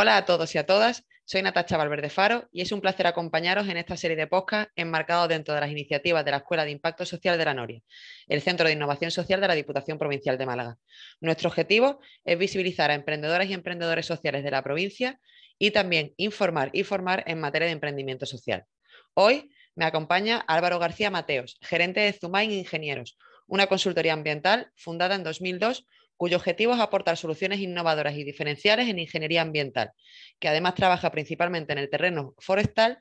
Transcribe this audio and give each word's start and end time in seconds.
Hola 0.00 0.16
a 0.16 0.24
todos 0.24 0.54
y 0.54 0.58
a 0.58 0.64
todas, 0.64 1.04
soy 1.24 1.42
Natacha 1.42 1.76
Valverde 1.76 2.08
Faro 2.08 2.48
y 2.52 2.60
es 2.60 2.70
un 2.70 2.80
placer 2.80 3.08
acompañaros 3.08 3.66
en 3.66 3.78
esta 3.78 3.96
serie 3.96 4.16
de 4.16 4.28
podcast 4.28 4.70
enmarcados 4.76 5.28
dentro 5.28 5.54
de 5.56 5.60
las 5.60 5.72
iniciativas 5.72 6.24
de 6.24 6.30
la 6.30 6.36
Escuela 6.36 6.64
de 6.64 6.70
Impacto 6.70 7.04
Social 7.04 7.36
de 7.36 7.44
la 7.44 7.52
Noria, 7.52 7.82
el 8.28 8.40
Centro 8.40 8.68
de 8.68 8.74
Innovación 8.74 9.10
Social 9.10 9.40
de 9.40 9.48
la 9.48 9.56
Diputación 9.56 9.98
Provincial 9.98 10.38
de 10.38 10.46
Málaga. 10.46 10.78
Nuestro 11.20 11.48
objetivo 11.48 11.98
es 12.24 12.38
visibilizar 12.38 12.92
a 12.92 12.94
emprendedoras 12.94 13.48
y 13.48 13.54
emprendedores 13.54 14.06
sociales 14.06 14.44
de 14.44 14.52
la 14.52 14.62
provincia 14.62 15.18
y 15.58 15.72
también 15.72 16.14
informar 16.16 16.70
y 16.72 16.84
formar 16.84 17.24
en 17.26 17.40
materia 17.40 17.66
de 17.66 17.72
emprendimiento 17.72 18.24
social. 18.24 18.66
Hoy 19.14 19.50
me 19.74 19.84
acompaña 19.84 20.44
Álvaro 20.46 20.78
García 20.78 21.10
Mateos, 21.10 21.58
gerente 21.60 21.98
de 21.98 22.12
Zumain 22.12 22.52
Ingenieros, 22.52 23.18
una 23.48 23.66
consultoría 23.66 24.12
ambiental 24.12 24.70
fundada 24.76 25.16
en 25.16 25.24
2002 25.24 25.88
cuyo 26.18 26.36
objetivo 26.36 26.74
es 26.74 26.80
aportar 26.80 27.16
soluciones 27.16 27.60
innovadoras 27.60 28.14
y 28.16 28.24
diferenciales 28.24 28.88
en 28.88 28.98
ingeniería 28.98 29.40
ambiental, 29.40 29.92
que 30.38 30.48
además 30.48 30.74
trabaja 30.74 31.10
principalmente 31.10 31.72
en 31.72 31.78
el 31.78 31.88
terreno 31.88 32.34
forestal 32.38 32.98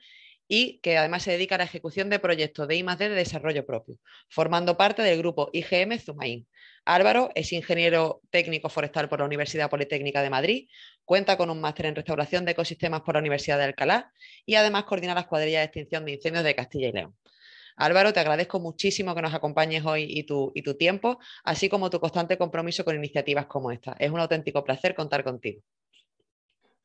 y 0.48 0.80
que 0.80 0.98
además 0.98 1.24
se 1.24 1.32
dedica 1.32 1.56
a 1.56 1.58
la 1.58 1.66
ejecución 1.66 2.10
de 2.10 2.20
proyectos 2.20 2.68
de 2.68 2.78
I+D 2.78 3.10
de 3.10 3.10
desarrollo 3.10 3.66
propio, 3.66 3.98
formando 4.30 4.78
parte 4.78 5.02
del 5.02 5.18
grupo 5.18 5.50
IGM 5.52 6.00
Zumain. 6.00 6.48
Álvaro 6.86 7.32
es 7.36 7.52
ingeniero 7.52 8.22
técnico 8.30 8.70
forestal 8.70 9.10
por 9.10 9.20
la 9.20 9.26
Universidad 9.26 9.70
Politécnica 9.70 10.22
de 10.22 10.30
Madrid, 10.30 10.70
cuenta 11.04 11.36
con 11.36 11.50
un 11.50 11.60
máster 11.60 11.88
en 11.88 11.96
restauración 11.96 12.46
de 12.46 12.52
ecosistemas 12.52 13.02
por 13.02 13.16
la 13.16 13.20
Universidad 13.20 13.58
de 13.58 13.66
Alcalá 13.66 14.14
y 14.46 14.56
además 14.56 14.86
coordina 14.86 15.14
las 15.14 15.26
cuadrillas 15.26 15.62
de 15.62 15.66
extinción 15.66 16.06
de 16.06 16.14
incendios 16.14 16.46
de 16.46 16.56
Castilla 16.56 16.88
y 16.88 16.92
León. 16.94 17.16
Álvaro, 17.77 18.11
te 18.11 18.20
agradezco 18.20 18.59
muchísimo 18.59 19.14
que 19.14 19.22
nos 19.22 19.36
acompañes 19.36 19.86
hoy 19.86 20.06
y 20.09 20.23
tu, 20.23 20.52
y 20.56 20.64
tu 20.64 20.75
tiempo, 20.75 21.20
así 21.44 21.70
como 21.70 21.92
tu 21.92 22.00
constante 22.00 22.38
compromiso 22.38 22.84
con 22.84 22.95
iniciativas 22.95 23.45
como 23.45 23.72
esta. 23.72 23.95
Es 24.00 24.09
un 24.09 24.19
auténtico 24.19 24.64
placer 24.64 24.95
contar 24.95 25.23
contigo. 25.23 25.61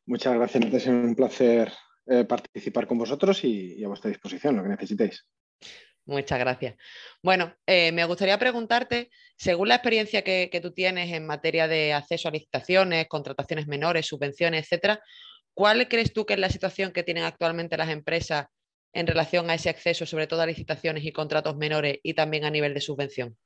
Muchas 0.04 0.34
gracias, 0.34 0.74
es 0.74 0.86
un 0.86 1.14
placer 1.14 1.72
eh, 2.06 2.24
participar 2.24 2.86
con 2.86 2.98
vosotros 2.98 3.42
y, 3.42 3.82
a 3.82 3.88
vuestra 3.88 4.10
disposición, 4.10 4.56
lo 4.56 4.62
que 4.62 4.68
necesitéis. 4.68 5.26
Muchas 6.04 6.38
gracias. 6.38 6.74
Bueno, 7.22 7.54
eh, 7.64 7.90
me 7.92 8.04
gustaría 8.04 8.36
preguntarte, 8.38 9.08
según 9.36 9.68
la 9.68 9.76
experiencia 9.76 10.22
que, 10.22 10.50
que, 10.52 10.60
tú 10.60 10.72
tienes 10.72 11.10
en 11.12 11.24
materia 11.24 11.68
de 11.68 11.94
acceso 11.94 12.28
a 12.28 12.32
licitaciones, 12.32 13.06
contrataciones 13.08 13.66
menores, 13.66 14.06
subvenciones, 14.06 14.64
etcétera, 14.64 15.00
¿cuál 15.54 15.88
crees 15.88 16.12
tú 16.12 16.26
que 16.26 16.34
es 16.34 16.40
la 16.40 16.50
situación 16.50 16.92
que 16.92 17.04
tienen 17.04 17.24
actualmente 17.24 17.78
las 17.78 17.88
empresas 17.88 18.46
en 18.92 19.06
relación 19.06 19.50
a 19.50 19.54
ese 19.54 19.70
acceso, 19.70 20.06
sobre 20.06 20.26
todo 20.26 20.42
a 20.42 20.46
licitaciones 20.46 21.04
y 21.04 21.12
contratos 21.12 21.56
menores 21.56 21.98
y 22.02 22.14
también 22.14 22.44
a 22.44 22.50
nivel 22.50 22.74
de 22.74 22.80
subvención? 22.80 23.36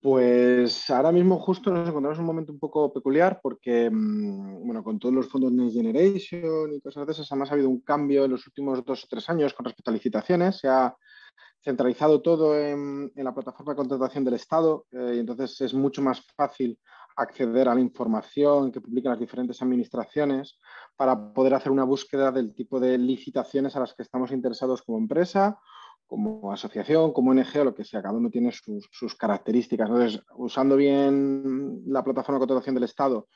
Pues 0.00 0.88
ahora 0.90 1.10
mismo 1.10 1.38
justo 1.40 1.72
nos 1.72 1.88
encontramos 1.88 2.18
en 2.18 2.22
un 2.22 2.26
momento 2.26 2.52
un 2.52 2.60
poco 2.60 2.92
peculiar 2.92 3.40
porque, 3.42 3.90
mm, 3.90 4.64
bueno, 4.64 4.84
con 4.84 4.98
todos 4.98 5.14
los 5.14 5.28
fondos 5.28 5.50
Next 5.50 5.74
Generation 5.74 6.72
y 6.72 6.80
cosas 6.80 7.06
de 7.06 7.12
esas, 7.12 7.32
además 7.32 7.50
ha 7.50 7.54
habido 7.54 7.68
un 7.68 7.80
cambio 7.80 8.24
en 8.24 8.30
los 8.30 8.46
últimos 8.46 8.84
dos 8.84 9.04
o 9.04 9.06
tres 9.10 9.28
años 9.28 9.52
con 9.52 9.64
respecto 9.64 9.90
a 9.90 9.94
licitaciones. 9.94 10.58
Se 10.58 10.68
ha 10.68 10.94
centralizado 11.64 12.22
todo 12.22 12.56
en, 12.56 13.10
la 13.16 13.34
plataforma 13.34 13.72
de 13.72 13.76
contratación 13.76 14.24
del 14.24 14.34
Estado 14.34 14.86
eh, 14.92 15.14
y 15.16 15.18
entonces 15.18 15.60
es 15.60 15.74
mucho 15.74 16.02
más 16.02 16.20
fácil 16.36 16.78
acceder 17.16 17.68
a 17.68 17.74
la 17.74 17.80
información 17.80 18.70
que 18.70 18.80
publican 18.80 19.10
las 19.10 19.20
diferentes 19.20 19.60
administraciones 19.62 20.58
para 20.96 21.32
poder 21.32 21.54
hacer 21.54 21.72
una 21.72 21.84
búsqueda 21.84 22.30
del 22.30 22.54
tipo 22.54 22.78
de 22.78 22.98
licitaciones 22.98 23.74
a 23.74 23.80
las 23.80 23.94
que 23.94 24.02
estamos 24.02 24.30
interesados 24.30 24.82
como 24.82 24.98
empresa, 24.98 25.58
como 26.06 26.52
asociación, 26.52 27.12
como 27.12 27.30
ONG 27.30 27.60
o 27.60 27.64
lo 27.64 27.74
que 27.74 27.84
sea. 27.84 28.02
Cada 28.02 28.14
uno 28.14 28.30
tiene 28.30 28.52
sus, 28.52 29.14
características. 29.16 29.88
Entonces, 29.88 30.22
usando 30.36 30.76
bien 30.76 31.82
la 31.86 32.04
plataforma 32.04 32.36
de 32.36 32.40
contratación 32.40 32.74
del 32.74 32.84
Estado 32.84 33.28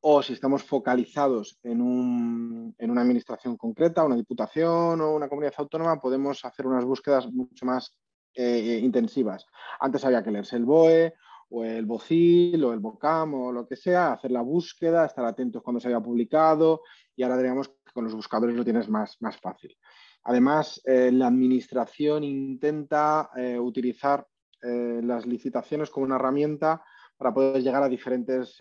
o 0.00 0.22
si 0.22 0.34
estamos 0.34 0.62
focalizados 0.62 1.58
en, 1.64 1.80
una 1.80 3.00
administración 3.00 3.56
concreta, 3.56 4.04
una 4.04 4.14
diputación 4.14 5.00
o 5.00 5.14
una 5.14 5.28
comunidad 5.28 5.54
autónoma, 5.58 6.00
podemos 6.00 6.44
hacer 6.44 6.66
unas 6.66 6.84
búsquedas 6.84 7.26
mucho 7.32 7.66
más 7.66 7.96
eh, 8.34 8.80
intensivas. 8.82 9.46
Antes 9.80 10.04
había 10.04 10.22
que 10.22 10.30
leerse 10.30 10.56
el 10.56 10.64
BOE 10.64 11.12
o 11.50 11.64
el 11.64 11.86
BOCIL 11.86 12.62
o 12.64 12.72
el 12.72 12.80
BOCAM 12.80 13.34
o 13.34 13.52
lo 13.52 13.66
que 13.66 13.76
sea, 13.76 14.12
hacer 14.12 14.30
la 14.30 14.42
búsqueda, 14.42 15.06
estar 15.06 15.24
atentos 15.24 15.62
cuando 15.62 15.80
se 15.80 15.88
haya 15.88 16.00
publicado 16.00 16.82
y 17.14 17.22
ahora 17.22 17.36
diríamos 17.36 17.68
que 17.68 17.92
con 17.92 18.04
los 18.04 18.14
buscadores 18.14 18.56
lo 18.56 18.64
tienes 18.64 18.88
más, 18.88 19.16
más 19.20 19.36
fácil. 19.38 19.76
Además, 20.24 20.80
eh, 20.84 21.10
la 21.12 21.28
administración 21.28 22.24
intenta 22.24 23.30
eh, 23.36 23.58
utilizar 23.58 24.26
eh, 24.60 25.00
las 25.02 25.24
licitaciones 25.24 25.88
como 25.88 26.06
una 26.06 26.16
herramienta 26.16 26.82
para 27.16 27.32
poder 27.32 27.62
llegar 27.62 27.82
a 27.82 27.88
diferentes 27.88 28.56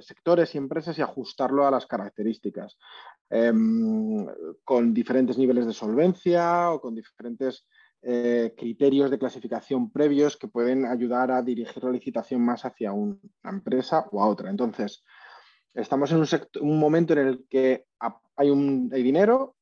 sectores 0.00 0.52
y 0.52 0.58
empresas 0.58 0.98
y 0.98 1.02
ajustarlo 1.02 1.64
a 1.64 1.70
las 1.70 1.86
características, 1.86 2.76
em, 3.30 4.26
con 4.64 4.92
diferentes 4.92 5.38
niveles 5.38 5.66
de 5.66 5.72
solvencia 5.72 6.72
o 6.72 6.80
con 6.80 6.96
diferentes 6.96 7.68
eh, 8.02 8.54
criterios 8.56 9.10
de 9.10 9.18
clasificación 9.18 9.90
previos 9.90 10.36
que 10.36 10.48
pueden 10.48 10.86
ayudar 10.86 11.30
a 11.30 11.42
dirigir 11.42 11.82
la 11.82 11.90
licitación 11.90 12.44
más 12.44 12.64
hacia 12.64 12.92
una 12.92 13.18
empresa 13.44 14.06
o 14.12 14.22
a 14.22 14.28
otra. 14.28 14.50
Entonces, 14.50 15.04
estamos 15.74 16.12
en 16.12 16.24
un, 16.60 16.78
momento 16.78 17.14
en 17.14 17.18
el 17.20 17.46
que 17.48 17.86
hay, 18.36 18.50
un, 18.50 18.90
hay 18.92 19.02
dinero, 19.02 19.56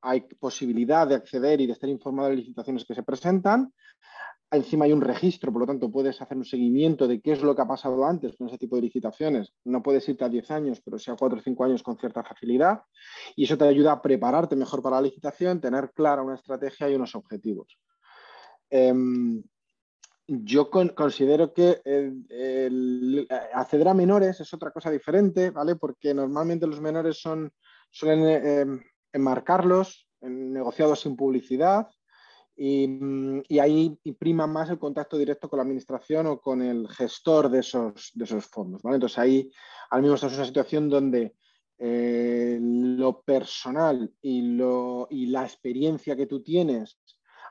hay 0.00 0.20
posibilidad 0.20 1.06
de 1.06 1.16
acceder 1.16 1.60
y 1.60 1.66
de 1.66 1.72
estar 1.72 1.88
informado 1.88 2.30
de 2.30 2.36
licitaciones 2.36 2.84
que 2.84 2.94
se 2.94 3.02
presentan, 3.02 3.72
encima 4.52 4.84
hay 4.84 4.92
un 4.92 5.00
registro, 5.00 5.52
por 5.52 5.60
lo 5.60 5.66
tanto 5.66 5.90
puedes 5.90 6.20
hacer 6.20 6.36
un 6.36 6.44
seguimiento 6.44 7.08
de 7.08 7.20
qué 7.20 7.32
es 7.32 7.42
lo 7.42 7.56
que 7.56 7.62
ha 7.62 7.66
pasado 7.66 8.04
antes 8.04 8.36
con 8.36 8.48
ese 8.48 8.58
tipo 8.58 8.76
de 8.76 8.82
licitaciones. 8.82 9.52
No 9.64 9.82
puedes 9.82 10.08
irte 10.08 10.24
a 10.24 10.28
10 10.28 10.50
años, 10.50 10.80
pero 10.84 10.98
sí 10.98 11.10
a 11.10 11.16
4 11.16 11.38
o 11.38 11.42
5 11.42 11.64
años 11.64 11.82
con 11.82 11.98
cierta 11.98 12.22
facilidad. 12.22 12.82
Y 13.34 13.44
eso 13.44 13.56
te 13.56 13.64
ayuda 13.64 13.92
a 13.92 14.02
prepararte 14.02 14.54
mejor 14.54 14.82
para 14.82 14.96
la 14.96 15.02
licitación, 15.02 15.60
tener 15.60 15.92
clara 15.92 16.22
una 16.22 16.34
estrategia 16.34 16.90
y 16.90 16.94
unos 16.94 17.14
objetivos. 17.14 17.78
Em, 18.68 19.42
yo 20.26 20.70
considero 20.70 21.52
que 21.52 21.80
acceder 23.54 23.88
a 23.88 23.94
menores 23.94 24.40
es 24.40 24.52
otra 24.54 24.70
cosa 24.70 24.90
diferente, 24.90 25.50
¿vale? 25.50 25.76
Porque 25.76 26.14
normalmente 26.14 26.66
los 26.66 26.80
menores 26.80 27.20
son, 27.20 27.50
suelen 27.90 28.44
em, 28.46 28.82
enmarcarlos 29.12 30.08
en 30.20 30.52
negociados 30.52 31.00
sin 31.00 31.16
publicidad 31.16 31.88
Y, 32.64 33.58
ahí 33.58 33.98
prima 34.20 34.46
más 34.46 34.70
el 34.70 34.78
contacto 34.78 35.18
directo 35.18 35.48
con 35.48 35.56
la 35.56 35.64
administración 35.64 36.28
o 36.28 36.40
con 36.40 36.62
el 36.62 36.88
gestor 36.88 37.48
de 37.48 37.58
esos, 37.58 38.12
de 38.14 38.22
esos 38.22 38.46
fondos. 38.46 38.82
Entonces 38.84 39.18
ahí 39.18 39.50
al 39.90 40.02
mismo 40.02 40.14
estás 40.14 40.30
en 40.32 40.38
una 40.38 40.46
situación 40.46 40.88
donde 40.88 41.34
eh, 41.76 42.60
lo 42.60 43.20
personal 43.22 44.12
y, 44.22 44.42
lo, 44.42 45.08
y 45.10 45.26
la 45.26 45.42
experiencia 45.42 46.14
que 46.14 46.26
tú 46.26 46.40
tienes 46.40 47.00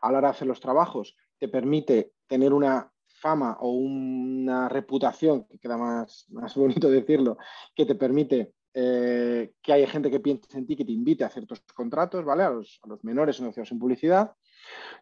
a 0.02 0.14
la 0.14 0.20
hora 0.20 0.30
de 0.30 0.36
hacer 0.36 0.48
los 0.48 0.62
trabajos 0.62 1.18
te 1.38 1.50
permite 1.50 2.14
tener 2.26 2.54
una 2.54 2.90
fama 3.06 3.58
o 3.60 3.72
una 3.72 4.70
reputación, 4.70 5.44
que 5.44 5.60
queda 5.60 5.76
más, 5.76 6.26
más 6.30 6.56
bonito 6.56 6.90
decirlo, 6.90 7.38
que 7.76 7.86
te 7.86 7.96
permite 7.96 8.54
eh, 8.74 9.56
que 9.62 9.74
haya 9.74 9.88
gente 9.88 10.10
que 10.10 10.22
piense 10.22 10.58
en 10.58 10.66
ti, 10.66 10.78
que 10.78 10.86
te 10.86 10.94
invite 10.94 11.26
a 11.26 11.28
hacer 11.28 11.46
tus 11.46 11.60
contratos, 11.74 12.24
¿vale? 12.24 12.44
A 12.44 12.52
los, 12.52 12.80
a 12.84 12.88
los 12.88 13.04
menores 13.04 13.42
negociados 13.42 13.74
en 13.74 13.80
publicidad. 13.80 14.32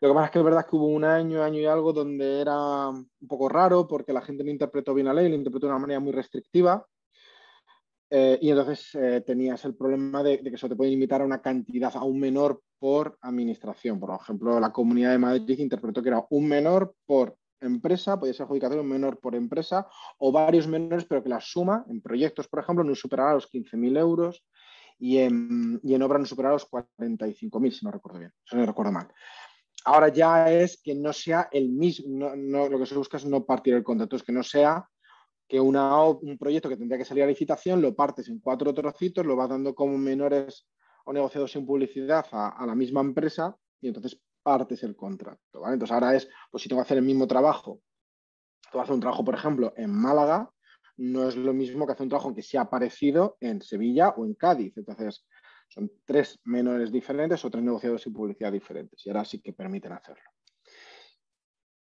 Lo 0.01 0.09
que 0.09 0.13
pasa 0.13 0.25
es 0.25 0.31
que 0.31 0.39
es 0.39 0.45
verdad 0.45 0.65
que 0.65 0.75
hubo 0.75 0.87
un 0.87 1.03
año, 1.03 1.43
año 1.43 1.59
y 1.59 1.65
algo 1.65 1.91
donde 1.91 2.41
era 2.41 2.89
un 2.89 3.09
poco 3.27 3.49
raro 3.49 3.87
porque 3.87 4.13
la 4.13 4.21
gente 4.21 4.43
no 4.43 4.51
interpretó 4.51 4.93
bien 4.93 5.07
la 5.07 5.13
ley, 5.13 5.29
la 5.29 5.35
interpretó 5.35 5.67
de 5.67 5.73
una 5.73 5.81
manera 5.81 5.99
muy 5.99 6.13
restrictiva. 6.13 6.85
Eh, 8.11 8.39
y 8.41 8.49
entonces 8.49 8.89
eh, 8.95 9.21
tenías 9.21 9.63
el 9.65 9.75
problema 9.75 10.23
de, 10.23 10.41
que 10.41 10.49
eso 10.49 10.67
te 10.67 10.75
puede 10.75 10.89
limitar 10.89 11.21
a 11.21 11.25
una 11.25 11.41
cantidad 11.41 11.95
aún 11.95 12.19
menor 12.19 12.61
por 12.79 13.17
administración. 13.21 13.99
Por 13.99 14.17
ejemplo, 14.19 14.59
la 14.59 14.71
Comunidad 14.71 15.11
de 15.11 15.19
Madrid 15.19 15.59
interpretó 15.59 16.01
que 16.01 16.09
era 16.09 16.25
un 16.29 16.47
menor 16.47 16.95
por 17.05 17.35
empresa, 17.61 18.19
podía 18.19 18.33
ser 18.33 18.45
adjudicación 18.45 18.79
un 18.79 18.87
menor 18.87 19.19
por 19.19 19.35
empresa 19.35 19.87
o 20.17 20.31
varios 20.31 20.67
menores, 20.67 21.05
pero 21.05 21.21
que 21.21 21.29
la 21.29 21.41
suma 21.41 21.85
en 21.89 22.01
proyectos, 22.01 22.47
por 22.47 22.61
ejemplo, 22.61 22.83
no 22.83 22.95
superara 22.95 23.33
los 23.33 23.47
15.000 23.51 23.97
euros 23.97 24.43
y 24.97 25.17
en, 25.17 25.79
y 25.83 25.93
en 25.93 26.01
obra 26.01 26.19
no 26.19 26.25
superara 26.25 26.53
los 26.53 26.69
45.000, 26.69 27.71
si 27.71 27.85
no 27.85 27.91
recuerdo 27.91 28.19
bien, 28.19 28.33
si 28.45 28.55
no 28.55 28.65
recuerdo 28.65 28.91
mal. 28.91 29.07
Ahora 29.91 30.09
ya 30.09 30.51
es 30.51 30.79
que 30.83 30.93
no 30.93 31.11
sea 31.11 31.49
el 31.51 31.69
mismo, 31.69 32.29
lo 32.35 32.77
que 32.77 32.85
se 32.85 32.93
busca 32.93 33.17
es 33.17 33.25
no 33.25 33.43
partir 33.43 33.73
el 33.73 33.83
contrato, 33.83 34.17
es 34.17 34.21
que 34.21 34.31
no 34.31 34.43
sea 34.43 34.87
que 35.47 35.59
un 35.59 36.37
proyecto 36.39 36.69
que 36.69 36.77
tendría 36.77 36.99
que 36.99 37.05
salir 37.05 37.23
a 37.23 37.25
licitación 37.25 37.81
lo 37.81 37.95
partes 37.95 38.29
en 38.29 38.39
cuatro 38.39 38.71
trocitos, 38.71 39.25
lo 39.25 39.35
vas 39.35 39.49
dando 39.49 39.73
como 39.73 39.97
menores 39.97 40.67
o 41.05 41.11
negociados 41.11 41.53
sin 41.53 41.65
publicidad 41.65 42.23
a, 42.31 42.63
la 42.67 42.75
misma 42.75 43.01
empresa 43.01 43.57
y 43.81 43.87
entonces 43.87 44.21
partes 44.43 44.83
el 44.83 44.95
contrato. 44.95 45.41
Entonces 45.65 45.91
ahora 45.91 46.15
es, 46.15 46.29
pues 46.51 46.61
si 46.61 46.69
tengo 46.69 46.83
que 46.83 46.85
hacer 46.85 46.99
el 46.99 47.03
mismo 47.03 47.25
trabajo, 47.25 47.81
que 48.71 48.79
hacer 48.79 48.93
un 48.93 49.01
trabajo, 49.01 49.25
por 49.25 49.33
ejemplo, 49.33 49.73
en 49.75 49.91
Málaga, 49.91 50.51
no 50.97 51.27
es 51.27 51.35
lo 51.35 51.51
mismo 51.51 51.87
que 51.87 51.93
hacer 51.93 52.03
un 52.03 52.09
trabajo 52.09 52.35
que 52.35 52.43
se 52.43 52.59
ha 52.59 52.69
parecido 52.69 53.37
en 53.39 53.59
Sevilla 53.63 54.09
o 54.09 54.27
en 54.27 54.35
Cádiz. 54.35 54.77
Entonces, 54.77 55.25
son 55.69 55.89
tres 56.03 56.39
menores 56.43 56.91
diferentes 56.91 57.43
o 57.45 57.49
tres 57.49 57.63
negociados 57.63 58.05
y 58.05 58.09
publicidad 58.09 58.51
diferentes. 58.51 59.05
Y 59.05 59.09
ahora 59.09 59.23
sí 59.23 59.39
que 59.41 59.53
permiten 59.53 59.93
hacerlo. 59.93 60.29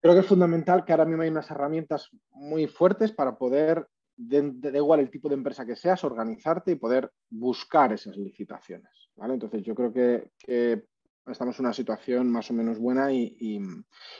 Creo 0.00 0.14
que 0.14 0.20
es 0.20 0.26
fundamental 0.26 0.84
que 0.84 0.92
ahora 0.92 1.06
mismo 1.06 1.22
hay 1.22 1.30
unas 1.30 1.50
herramientas 1.50 2.08
muy 2.30 2.68
fuertes 2.68 3.10
para 3.10 3.36
poder 3.36 3.88
da 4.18 4.76
igual 4.76 5.00
el 5.00 5.10
tipo 5.10 5.28
de 5.28 5.36
empresa 5.36 5.64
que 5.64 5.76
seas, 5.76 6.02
organizarte 6.02 6.72
y 6.72 6.76
poder 6.76 7.10
buscar 7.30 7.92
esas 7.92 8.16
licitaciones. 8.16 9.10
¿vale? 9.14 9.34
Entonces 9.34 9.62
yo 9.62 9.74
creo 9.74 9.92
que, 9.92 10.30
estamos 11.26 11.58
en 11.58 11.66
una 11.66 11.74
situación 11.74 12.30
más 12.30 12.50
o 12.50 12.54
menos 12.54 12.78
buena 12.78 13.12
y, 13.12 13.58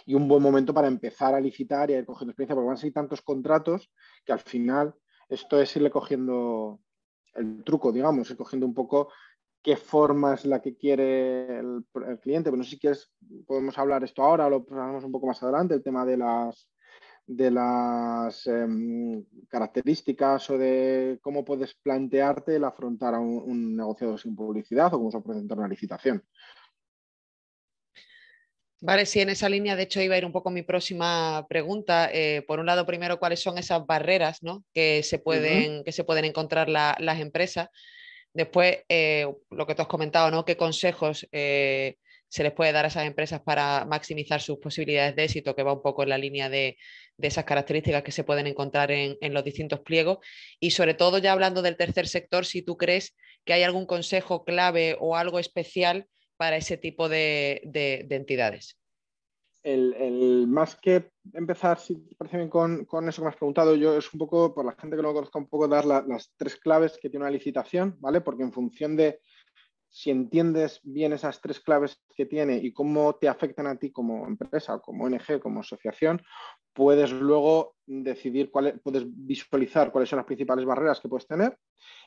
un 0.07 0.29
buen 0.29 0.43
momento 0.43 0.73
para 0.73 0.89
empezar 0.89 1.35
a 1.35 1.41
licitar 1.41 1.91
y 1.91 1.95
a 1.95 1.99
ir 1.99 2.07
cogiendo 2.07 2.31
experiencia, 2.31 2.55
porque 2.55 2.67
van 2.67 2.77
a 2.77 2.81
ser 2.81 2.93
tantos 2.93 3.23
contratos 3.23 3.91
que 4.25 4.33
al 4.33 4.41
final 4.41 4.95
esto 5.29 5.61
es 5.61 5.75
irle 5.75 5.91
cogiendo 5.91 6.81
el 7.35 7.65
truco, 7.65 7.91
digamos, 7.93 8.31
ir 8.31 8.37
cogiendo 8.37 8.67
un 8.67 8.75
poco 8.75 9.11
qué 9.63 9.77
forma 9.77 10.35
es 10.35 10.45
la 10.45 10.61
que 10.61 10.77
quiere 10.77 11.59
el, 11.59 11.85
cliente. 12.21 12.51
Pero 12.51 12.57
no 12.57 12.65
sé 12.65 12.71
si 12.71 12.79
quieres, 12.79 13.11
podemos 13.47 13.77
hablar 13.79 14.05
esto 14.05 14.23
ahora 14.23 14.47
o 14.47 14.51
lo 14.51 14.67
hablamos 14.71 15.05
un 15.05 15.13
poco 15.13 15.27
más 15.27 15.43
adelante, 15.43 15.75
el 15.75 15.83
tema 15.83 16.05
de 16.05 16.17
las 16.17 16.69
de 17.29 17.51
las 17.51 18.47
em, 18.47 19.23
características 19.49 20.49
o 20.49 20.57
de 20.57 21.19
cómo 21.21 21.45
puedes 21.45 21.75
plantearte 21.75 22.57
el 22.57 22.65
afrontar 22.65 23.15
a 23.15 23.21
un, 23.21 23.77
negociado 23.77 24.17
sin 24.17 24.35
publicidad 24.35 24.87
o 24.95 24.99
cómo 24.99 25.11
se 25.11 25.21
presentar 25.21 25.59
una 25.59 25.69
licitación. 25.69 26.25
Vale, 28.81 29.05
sí, 29.05 29.21
en 29.21 29.29
esa 29.29 29.49
línea, 29.49 29.77
de 29.77 29.83
hecho, 29.83 30.01
iba 30.01 30.15
a 30.15 30.19
ir 30.19 30.25
un 30.25 30.33
poco 30.33 30.51
mi 30.51 30.63
próxima 30.63 31.45
pregunta. 31.49 32.09
Eh, 32.13 32.45
por 32.47 32.61
un 32.61 32.67
lado, 32.67 32.87
primero, 32.87 33.19
¿cuáles 33.19 33.41
son 33.41 33.59
esas 33.59 33.85
barreras 33.85 34.41
que, 34.73 35.03
se 35.03 35.19
pueden, 35.19 35.85
que 35.85 35.93
se 35.93 36.05
pueden 36.05 36.25
encontrar 36.25 36.71
las 36.71 37.21
empresas? 37.21 37.69
Después, 38.33 38.79
eh, 38.89 39.27
lo 39.51 39.67
que 39.67 39.75
tú 39.75 39.83
has 39.83 39.89
comentado, 39.89 40.31
¿no? 40.31 40.45
¿Qué 40.45 40.57
consejos 40.57 41.27
eh, 41.33 41.97
se 42.29 42.43
les 42.43 42.53
puede 42.53 42.73
dar 42.73 42.85
a 42.85 42.89
esas 42.89 43.07
empresas 43.07 43.41
para 43.41 43.85
maximizar 43.87 44.41
sus 44.41 44.59
posibilidades 44.59 45.17
de 45.17 45.25
éxito, 45.25 45.57
que 45.57 45.63
va 45.63 45.73
un 45.73 45.83
poco 45.83 46.03
en 46.03 46.11
la 46.11 46.19
línea 46.19 46.49
de, 46.49 46.77
esas 47.21 47.45
características 47.45 48.03
que 48.05 48.13
se 48.13 48.23
pueden 48.23 48.47
encontrar 48.47 48.93
en, 48.93 49.17
los 49.35 49.45
distintos 49.45 49.81
pliegos. 49.81 50.19
Y 50.61 50.71
sobre 50.71 50.95
todo, 50.95 51.19
ya 51.19 51.33
hablando 51.33 51.63
del 51.63 51.77
tercer 51.77 52.07
sector, 52.07 52.47
si 52.47 52.63
tú 52.63 52.77
crees 52.77 53.17
que 53.45 53.55
hay 53.55 53.65
algún 53.65 53.87
consejo 53.87 54.45
clave 54.45 54.97
o 55.01 55.17
algo 55.17 55.39
especial 55.39 56.07
para 56.37 56.57
ese 56.57 56.77
tipo 56.77 57.09
de, 57.09 57.63
entidades. 58.11 58.78
El, 59.63 60.47
más 60.47 60.77
que 60.77 61.11
empezar, 61.35 61.79
si 61.79 61.97
te 61.97 62.15
parece 62.15 62.39
bien, 62.39 62.49
con, 62.49 62.87
eso 63.09 63.21
que 63.21 63.25
me 63.25 63.29
has 63.29 63.37
preguntado, 63.37 63.75
yo 63.75 63.97
es 63.97 64.13
un 64.13 64.19
poco, 64.19 64.55
por 64.55 64.65
la 64.65 64.73
gente 64.73 64.97
que 64.97 65.03
no 65.03 65.09
lo 65.09 65.15
conozca, 65.15 65.39
un 65.39 65.49
poco 65.49 65.69
dar 65.69 65.85
las 65.85 66.33
tres 66.37 66.57
claves 66.57 66.99
que 67.01 67.11
tiene 67.11 67.25
una 67.25 67.33
licitación, 67.33 67.97
¿vale? 68.01 68.21
Porque 68.21 68.45
en 68.45 68.53
función 68.53 68.97
de 68.97 69.21
si 69.91 70.11
entiendes 70.11 70.81
bien 70.83 71.13
esas 71.13 71.41
tres 71.41 71.61
claves 71.61 72.03
que 72.15 72.27
tiene 72.27 72.59
y 72.59 72.73
cómo 72.73 73.15
te 73.17 73.29
afectan 73.29 73.67
a 73.67 73.77
ti 73.77 73.91
como 73.91 74.27
empresa, 74.27 74.79
como 74.81 75.05
ONG, 75.05 75.41
como 75.41 75.61
asociación, 75.61 76.23
puedes 76.73 77.11
luego 77.11 77.75
decidir 77.87 78.51
cuál, 78.51 78.81
puedes 78.83 79.05
visualizar 79.07 79.91
cuáles 79.91 80.11
son 80.11 80.19
las 80.19 80.27
principales 80.27 80.65
barreras 80.65 81.01
que 81.01 81.09
puedes 81.09 81.27
tener 81.27 81.59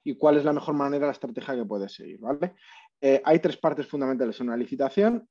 y 0.03 0.15
cuál 0.15 0.37
es 0.37 0.45
la 0.45 0.53
mejor 0.53 0.75
manera, 0.75 1.07
la 1.07 1.11
estrategia 1.11 1.55
que 1.55 1.65
puedes 1.65 1.93
seguir. 1.93 2.19
¿vale? 2.19 2.53
Eh, 3.01 3.21
hay 3.23 3.39
tres 3.39 3.57
partes 3.57 3.87
fundamentales 3.87 4.39
en 4.39 4.47
una 4.47 4.57
licitación. 4.57 5.27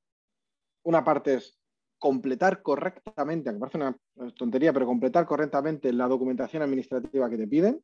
Una 0.83 1.05
parte 1.05 1.35
es 1.35 1.60
completar 2.01 2.63
correctamente, 2.63 3.51
aunque 3.51 3.61
parece 3.61 3.79
una 3.79 3.97
tontería, 4.33 4.73
pero 4.73 4.87
completar 4.87 5.27
correctamente 5.27 5.93
la 5.93 6.09
documentación 6.09 6.63
administrativa 6.63 7.31
que 7.31 7.37
te 7.37 7.47
piden. 7.47 7.81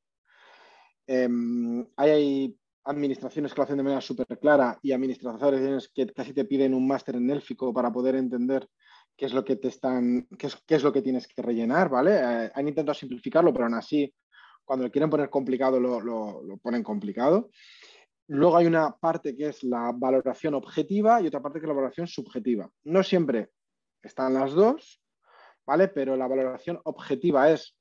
Em, 1.07 1.87
hay 1.97 2.59
administraciones 2.85 3.53
que 3.53 3.59
lo 3.59 3.65
hacen 3.65 3.77
de 3.77 3.83
manera 3.83 4.01
súper 4.01 4.27
clara 4.39 4.79
y 4.83 4.93
administraciones 4.93 5.91
que 5.95 6.07
casi 6.07 6.33
te 6.33 6.45
piden 6.45 6.73
un 6.73 6.87
máster 6.87 7.17
en 7.17 7.31
élfico 7.31 7.73
para 7.75 7.93
poder 7.93 8.15
entender 8.15 8.67
qué 9.17 9.27
es 9.27 9.35
lo 9.35 9.45
que 9.45 9.57
te 9.57 9.69
están, 9.69 10.27
qué 10.39 10.47
es, 10.47 10.57
qué 10.67 10.77
es 10.77 10.83
lo 10.83 10.93
que 10.93 11.03
tienes 11.03 11.29
que 11.29 11.43
rellenar, 11.43 11.91
¿vale? 11.91 12.17
Eh, 12.17 12.51
han 12.55 12.69
intentado 12.69 12.95
simplificarlo, 12.95 13.53
pero 13.53 13.67
aún 13.67 13.75
así, 13.75 14.13
cuando 14.65 14.87
lo 14.87 14.91
quieren 14.91 15.11
poner 15.11 15.29
complicado, 15.29 15.79
lo, 15.79 16.01
lo, 16.01 16.57
ponen 16.59 16.83
complicado. 16.83 17.51
Luego 18.29 18.57
hay 18.57 18.67
una 18.67 18.97
parte 18.97 19.37
que 19.37 19.49
es 19.49 19.63
la 19.63 19.93
valoración 19.95 20.55
objetiva 20.55 21.21
y 21.21 21.27
otra 21.27 21.43
parte 21.43 21.61
que 21.61 21.67
es 21.67 21.69
la 21.69 21.75
valoración 21.75 22.07
subjetiva. 22.07 22.69
No 22.85 23.03
siempre 23.03 23.51
están 24.07 24.35
las 24.35 24.53
dos, 24.53 25.03
¿vale? 25.67 25.89
Pero 25.89 26.17
la 26.17 26.29
valoración 26.29 26.81
objetiva 26.85 27.51
es 27.51 27.77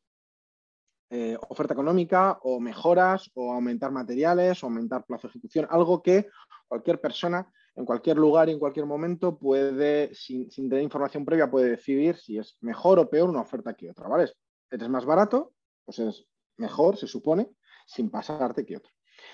eh, 1.10 1.38
oferta 1.50 1.74
económica 1.74 2.40
o 2.42 2.60
mejoras 2.60 3.30
o 3.36 3.54
aumentar 3.54 3.92
materiales 3.92 4.64
o 4.64 4.68
aumentar 4.68 5.06
plazo 5.06 5.28
de 5.28 5.32
ejecución, 5.32 5.68
algo 5.70 6.02
que 6.02 6.28
cualquier 6.68 7.00
persona 7.00 7.48
en 7.76 7.86
cualquier 7.86 8.18
lugar 8.18 8.50
y 8.50 8.54
en 8.54 8.60
cualquier 8.60 8.86
momento 8.86 9.38
puede, 9.38 10.14
sin, 10.16 10.50
tener 10.50 10.82
información 10.82 11.26
previa, 11.26 11.52
puede 11.52 11.72
decidir 11.72 12.16
si 12.16 12.38
es 12.38 12.58
mejor 12.62 13.00
o 13.00 13.10
peor 13.10 13.30
una 13.30 13.42
oferta 13.42 13.74
que 13.74 13.90
otra, 13.90 14.08
¿vale? 14.08 14.32
Eres 14.72 14.90
más 14.90 15.06
barato, 15.06 15.54
pues 15.84 16.00
es 16.00 16.26
mejor, 16.58 16.98
se 16.98 17.06
supone, 17.06 17.50
sin 17.86 18.10
pasarte 18.10 18.66
que 18.66 18.78
otro. 18.78 18.92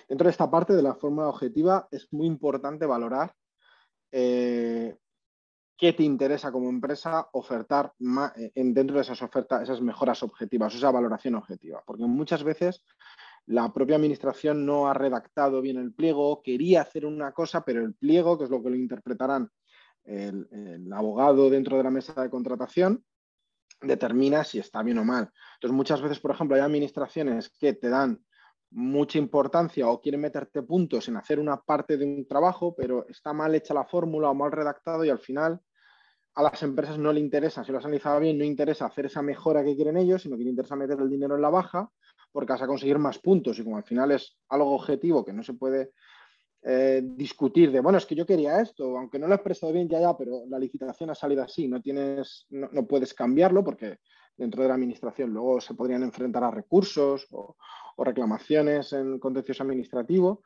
Dentro 0.09 0.25
de 0.25 0.31
esta 0.31 0.49
parte 0.49 0.73
de 0.73 0.81
la 0.81 0.95
fórmula 0.95 1.29
objetiva 1.29 1.87
es 1.91 2.11
muy 2.11 2.27
importante 2.27 2.85
valorar 2.85 3.33
eh, 4.11 4.60
qué 5.81 5.93
te 5.93 6.03
interesa 6.03 6.51
como 6.51 6.69
empresa 6.69 7.27
ofertar 7.31 7.91
eh, 8.35 8.51
dentro 8.53 8.97
de 8.97 9.01
esas 9.01 9.19
ofertas, 9.23 9.63
esas 9.63 9.81
mejoras 9.81 10.21
objetivas, 10.21 10.75
esa 10.75 10.91
valoración 10.91 11.33
objetiva. 11.33 11.81
Porque 11.83 12.05
muchas 12.05 12.43
veces 12.43 12.85
la 13.47 13.73
propia 13.73 13.95
administración 13.95 14.63
no 14.63 14.87
ha 14.87 14.93
redactado 14.93 15.59
bien 15.59 15.77
el 15.77 15.91
pliego, 15.91 16.43
quería 16.43 16.81
hacer 16.81 17.03
una 17.03 17.31
cosa, 17.31 17.65
pero 17.65 17.83
el 17.83 17.95
pliego, 17.95 18.37
que 18.37 18.43
es 18.43 18.51
lo 18.51 18.61
que 18.61 18.69
lo 18.69 18.75
interpretarán 18.75 19.49
el, 20.03 20.87
abogado 20.93 21.49
dentro 21.49 21.77
de 21.77 21.83
la 21.83 21.89
mesa 21.89 22.21
de 22.21 22.29
contratación, 22.29 23.03
determina 23.81 24.43
si 24.43 24.59
está 24.59 24.83
bien 24.83 24.99
o 24.99 25.03
mal. 25.03 25.31
Entonces, 25.55 25.75
muchas 25.75 25.99
veces, 25.99 26.19
por 26.19 26.29
ejemplo, 26.29 26.55
hay 26.55 26.61
administraciones 26.61 27.49
que 27.49 27.73
te 27.73 27.89
dan 27.89 28.23
mucha 28.69 29.17
importancia 29.17 29.89
o 29.89 29.99
quieren 29.99 30.21
meterte 30.21 30.61
puntos 30.61 31.07
en 31.07 31.17
hacer 31.17 31.39
una 31.39 31.59
parte 31.59 31.97
de 31.97 32.05
un 32.05 32.27
trabajo, 32.27 32.75
pero 32.75 33.07
está 33.09 33.33
mal 33.33 33.55
hecha 33.55 33.73
la 33.73 33.85
fórmula 33.85 34.29
o 34.29 34.35
mal 34.35 34.51
redactado 34.51 35.03
y 35.03 35.09
al 35.09 35.17
final 35.17 35.59
a 36.33 36.43
las 36.43 36.63
empresas 36.63 36.97
no 36.97 37.11
le 37.11 37.19
interesa, 37.19 37.63
si 37.63 37.71
lo 37.71 37.77
has 37.77 37.85
analizado 37.85 38.19
bien, 38.19 38.37
no 38.37 38.43
interesa 38.43 38.85
hacer 38.85 39.07
esa 39.07 39.21
mejora 39.21 39.63
que 39.63 39.75
quieren 39.75 39.97
ellos, 39.97 40.21
sino 40.21 40.37
que 40.37 40.43
le 40.43 40.49
interesa 40.49 40.75
meter 40.75 40.99
el 40.99 41.09
dinero 41.09 41.35
en 41.35 41.41
la 41.41 41.49
baja 41.49 41.89
porque 42.31 42.53
vas 42.53 42.61
a 42.61 42.67
conseguir 42.67 42.97
más 42.97 43.19
puntos 43.19 43.59
y 43.59 43.63
como 43.63 43.77
al 43.77 43.83
final 43.83 44.11
es 44.11 44.37
algo 44.49 44.73
objetivo 44.73 45.25
que 45.25 45.33
no 45.33 45.43
se 45.43 45.53
puede 45.53 45.91
eh, 46.63 47.01
discutir 47.03 47.71
de, 47.71 47.79
bueno, 47.79 47.97
es 47.97 48.05
que 48.05 48.15
yo 48.15 48.25
quería 48.25 48.61
esto, 48.61 48.97
aunque 48.97 49.19
no 49.19 49.27
lo 49.27 49.33
he 49.33 49.35
expresado 49.35 49.73
bien 49.73 49.89
ya, 49.89 49.99
ya, 49.99 50.15
pero 50.15 50.43
la 50.47 50.59
licitación 50.59 51.09
ha 51.09 51.15
salido 51.15 51.43
así, 51.43 51.67
no, 51.67 51.81
tienes, 51.81 52.45
no, 52.49 52.85
puedes 52.85 53.13
cambiarlo 53.13 53.63
porque 53.63 53.97
dentro 54.37 54.61
de 54.61 54.69
la 54.69 54.75
administración 54.75 55.31
luego 55.31 55.59
se 55.59 55.73
podrían 55.73 56.03
enfrentar 56.03 56.43
a 56.43 56.51
recursos 56.51 57.27
o, 57.31 57.55
o 57.95 58.03
reclamaciones 58.03 58.93
en 58.93 59.19
contencioso 59.19 59.63
administrativo. 59.63 60.43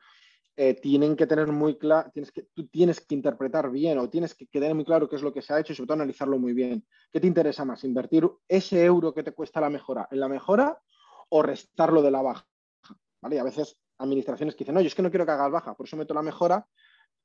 Eh, 0.58 0.72
tienen 0.72 1.16
que 1.16 1.26
tener 1.26 1.48
muy 1.48 1.76
claro, 1.76 2.10
tienes 2.10 2.32
que, 2.32 2.44
tú 2.54 2.66
tienes 2.68 3.02
que 3.02 3.14
interpretar 3.14 3.70
bien 3.70 3.98
o 3.98 4.08
tienes 4.08 4.34
que, 4.34 4.46
tener 4.46 4.74
muy 4.74 4.86
claro 4.86 5.06
qué 5.06 5.16
es 5.16 5.22
lo 5.22 5.30
que 5.30 5.42
se 5.42 5.52
ha 5.52 5.60
hecho 5.60 5.74
y 5.74 5.76
sobre 5.76 5.88
todo 5.88 5.96
analizarlo 5.96 6.38
muy 6.38 6.54
bien. 6.54 6.86
¿Qué 7.12 7.20
te 7.20 7.26
interesa 7.26 7.66
más? 7.66 7.84
¿Invertir 7.84 8.26
ese 8.48 8.82
euro 8.82 9.12
que 9.12 9.22
te 9.22 9.32
cuesta 9.32 9.60
la 9.60 9.68
mejora 9.68 10.08
en 10.10 10.18
la 10.18 10.28
mejora 10.28 10.80
o 11.28 11.42
restarlo 11.42 12.00
de 12.00 12.10
la 12.10 12.22
baja? 12.22 12.46
¿Vale? 13.20 13.40
a 13.40 13.44
veces 13.44 13.78
administraciones 13.98 14.54
que 14.54 14.64
dicen, 14.64 14.74
no, 14.74 14.80
yo 14.80 14.86
es 14.86 14.94
que 14.94 15.02
no 15.02 15.10
quiero 15.10 15.26
que 15.26 15.32
hagas 15.32 15.50
baja, 15.50 15.74
por 15.74 15.86
eso 15.86 15.96
meto 15.96 16.14
la 16.14 16.22
mejora, 16.22 16.66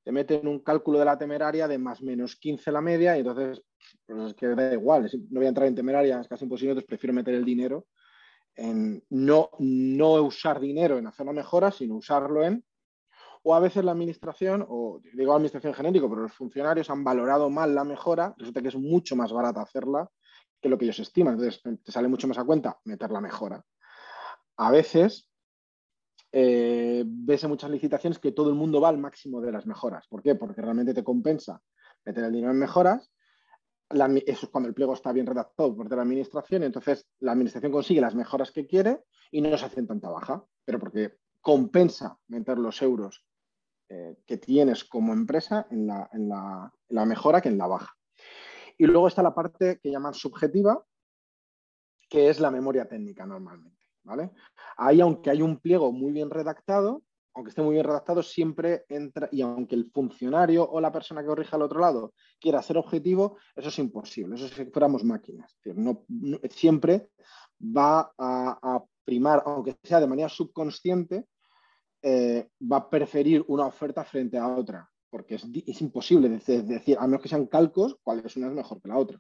te 0.04 0.12
meten 0.12 0.48
un 0.48 0.60
cálculo 0.60 1.00
de 1.00 1.06
la 1.06 1.18
temeraria 1.18 1.68
de 1.68 1.78
más 1.78 2.02
menos 2.02 2.36
15 2.36 2.72
la 2.72 2.82
media 2.82 3.16
y 3.16 3.20
entonces 3.20 3.64
pues 4.06 4.30
es 4.30 4.34
que 4.34 4.48
da 4.48 4.74
igual, 4.74 5.10
no 5.30 5.40
voy 5.40 5.46
a 5.46 5.50
entrar 5.50 5.68
en 5.68 5.76
temeraria, 5.76 6.20
es 6.20 6.28
casi 6.28 6.46
imposible, 6.46 6.72
entonces 6.72 6.88
prefiero 6.88 7.14
meter 7.14 7.36
el 7.36 7.46
dinero 7.46 7.88
en 8.56 9.04
no, 9.10 9.52
no 9.60 10.14
usar 10.24 10.60
dinero 10.60 10.98
en 10.98 11.08
hacer 11.08 11.26
la 11.26 11.34
mejora, 11.34 11.72
sino 11.72 11.96
usarlo 11.96 12.44
en 12.44 12.64
o 13.44 13.56
a 13.56 13.60
veces 13.60 13.84
la 13.84 13.92
administración, 13.92 14.66
o 14.68 15.02
digo 15.14 15.34
administración 15.34 15.74
genérico, 15.74 16.10
pero 16.10 16.24
los 16.24 16.34
funcionarios 16.34 16.90
han 16.90 17.04
valorado 17.04 17.50
mal 17.50 17.74
la 17.74 17.84
mejora, 17.84 18.36
resulta 18.38 18.62
que 18.62 18.68
es 18.68 18.76
mucho 18.76 19.16
más 19.16 19.34
barata 19.34 19.62
hacerla 19.62 20.10
que 20.62 20.70
lo 20.70 20.78
que 20.78 20.86
ellos 20.86 21.00
estiman. 21.00 21.34
Entonces, 21.34 21.62
te 21.84 21.92
sale 21.92 22.08
mucho 22.08 22.28
más 22.28 22.38
a 22.38 22.44
cuenta 22.44 22.78
meter 22.86 23.10
la 23.10 23.20
mejora. 23.20 23.64
A 24.58 24.70
veces 24.70 25.28
eh, 26.32 27.04
ves 27.06 27.44
en 27.44 27.50
muchas 27.50 27.72
licitaciones 27.72 28.20
que 28.20 28.32
todo 28.32 28.50
el 28.50 28.56
mundo 28.56 28.80
va 28.80 28.90
al 28.90 29.00
máximo 29.00 29.42
de 29.42 29.52
las 29.52 29.66
mejoras. 29.66 30.08
¿Por 30.08 30.22
qué? 30.22 30.36
Porque 30.36 30.62
realmente 30.62 30.94
te 30.94 31.04
compensa 31.04 31.62
meter 32.06 32.24
el 32.24 32.32
dinero 32.32 32.52
en 32.52 32.60
mejoras. 32.60 33.12
eso 33.90 34.46
es 34.46 34.52
cuando 34.52 34.68
el 34.70 34.76
pliego 34.76 34.94
está 34.94 35.12
bien 35.12 35.26
redactado 35.26 35.76
por 35.76 35.90
la 35.90 36.02
administración, 36.04 36.64
entonces 36.64 37.08
la 37.20 37.32
administración 37.34 37.72
consigue 37.72 38.02
las 38.02 38.16
mejoras 38.16 38.52
que 38.52 38.68
quiere 38.68 39.04
y 39.32 39.42
no 39.42 39.58
se 39.58 39.66
hacen 39.66 39.88
tanta 39.88 40.10
baja, 40.10 40.44
pero 40.64 40.80
porque 40.80 41.18
compensa 41.42 42.18
meter 42.28 42.58
los 42.60 42.82
euros 42.82 43.26
eh, 43.94 44.16
que 44.26 44.38
tienes 44.38 44.86
como 44.86 45.12
empresa 45.12 45.68
en 45.70 45.86
la, 45.86 46.72
mejora 47.06 47.42
que 47.42 47.50
en 47.50 47.58
la 47.58 47.68
baja. 47.68 47.94
Y 48.78 48.86
luego 48.86 49.10
está 49.10 49.22
la 49.22 49.36
parte 49.36 49.82
que 49.84 49.92
llaman 49.92 50.14
subjetiva, 50.14 50.82
que 52.08 52.30
es 52.30 52.40
la 52.40 52.52
memoria 52.52 52.88
técnica 52.88 53.26
normalmente. 53.26 53.84
¿vale? 54.04 54.32
Ahí, 54.78 55.02
aunque 55.02 55.30
hay 55.30 55.42
un 55.42 55.58
pliego 55.60 55.92
muy 55.92 56.14
bien 56.14 56.30
redactado, 56.30 57.04
aunque 57.34 57.50
esté 57.50 57.62
muy 57.62 57.74
bien 57.74 57.86
redactado, 57.86 58.24
siempre 58.24 58.86
entra, 58.88 59.28
y 59.30 59.42
aunque 59.42 59.76
el 59.76 59.92
funcionario 59.92 60.70
o 60.70 60.80
la 60.80 60.94
persona 60.94 61.20
que 61.20 61.28
corrija 61.28 61.58
al 61.58 61.64
otro 61.64 61.82
lado 61.82 62.14
quiera 62.40 62.62
ser 62.62 62.78
objetivo, 62.78 63.40
eso 63.58 63.68
es 63.68 63.80
imposible, 63.80 64.36
eso 64.36 64.46
es 64.46 64.54
si 64.54 64.66
fuéramos 64.68 65.04
máquinas. 65.04 65.58
no, 65.66 66.06
siempre 66.50 67.10
va 67.62 68.14
a, 68.18 68.82
primar, 69.04 69.44
aunque 69.46 69.76
sea 69.84 70.00
de 70.00 70.08
manera 70.08 70.30
subconsciente, 70.30 71.26
eh, 72.02 72.50
va 72.72 72.78
a 72.78 72.90
preferir 72.90 73.44
una 73.48 73.68
oferta 73.68 74.04
frente 74.04 74.38
a 74.38 74.48
otra, 74.48 74.90
porque 75.10 75.36
es, 75.36 75.82
imposible 75.82 76.30
decir, 76.30 76.98
a 77.00 77.06
menos 77.06 77.22
que 77.22 77.30
sean 77.30 77.48
calcos, 77.48 77.98
cuál 78.02 78.24
es 78.26 78.36
una 78.38 78.50
mejor 78.50 78.82
que 78.82 78.90
la 78.90 78.98
otra. 78.98 79.20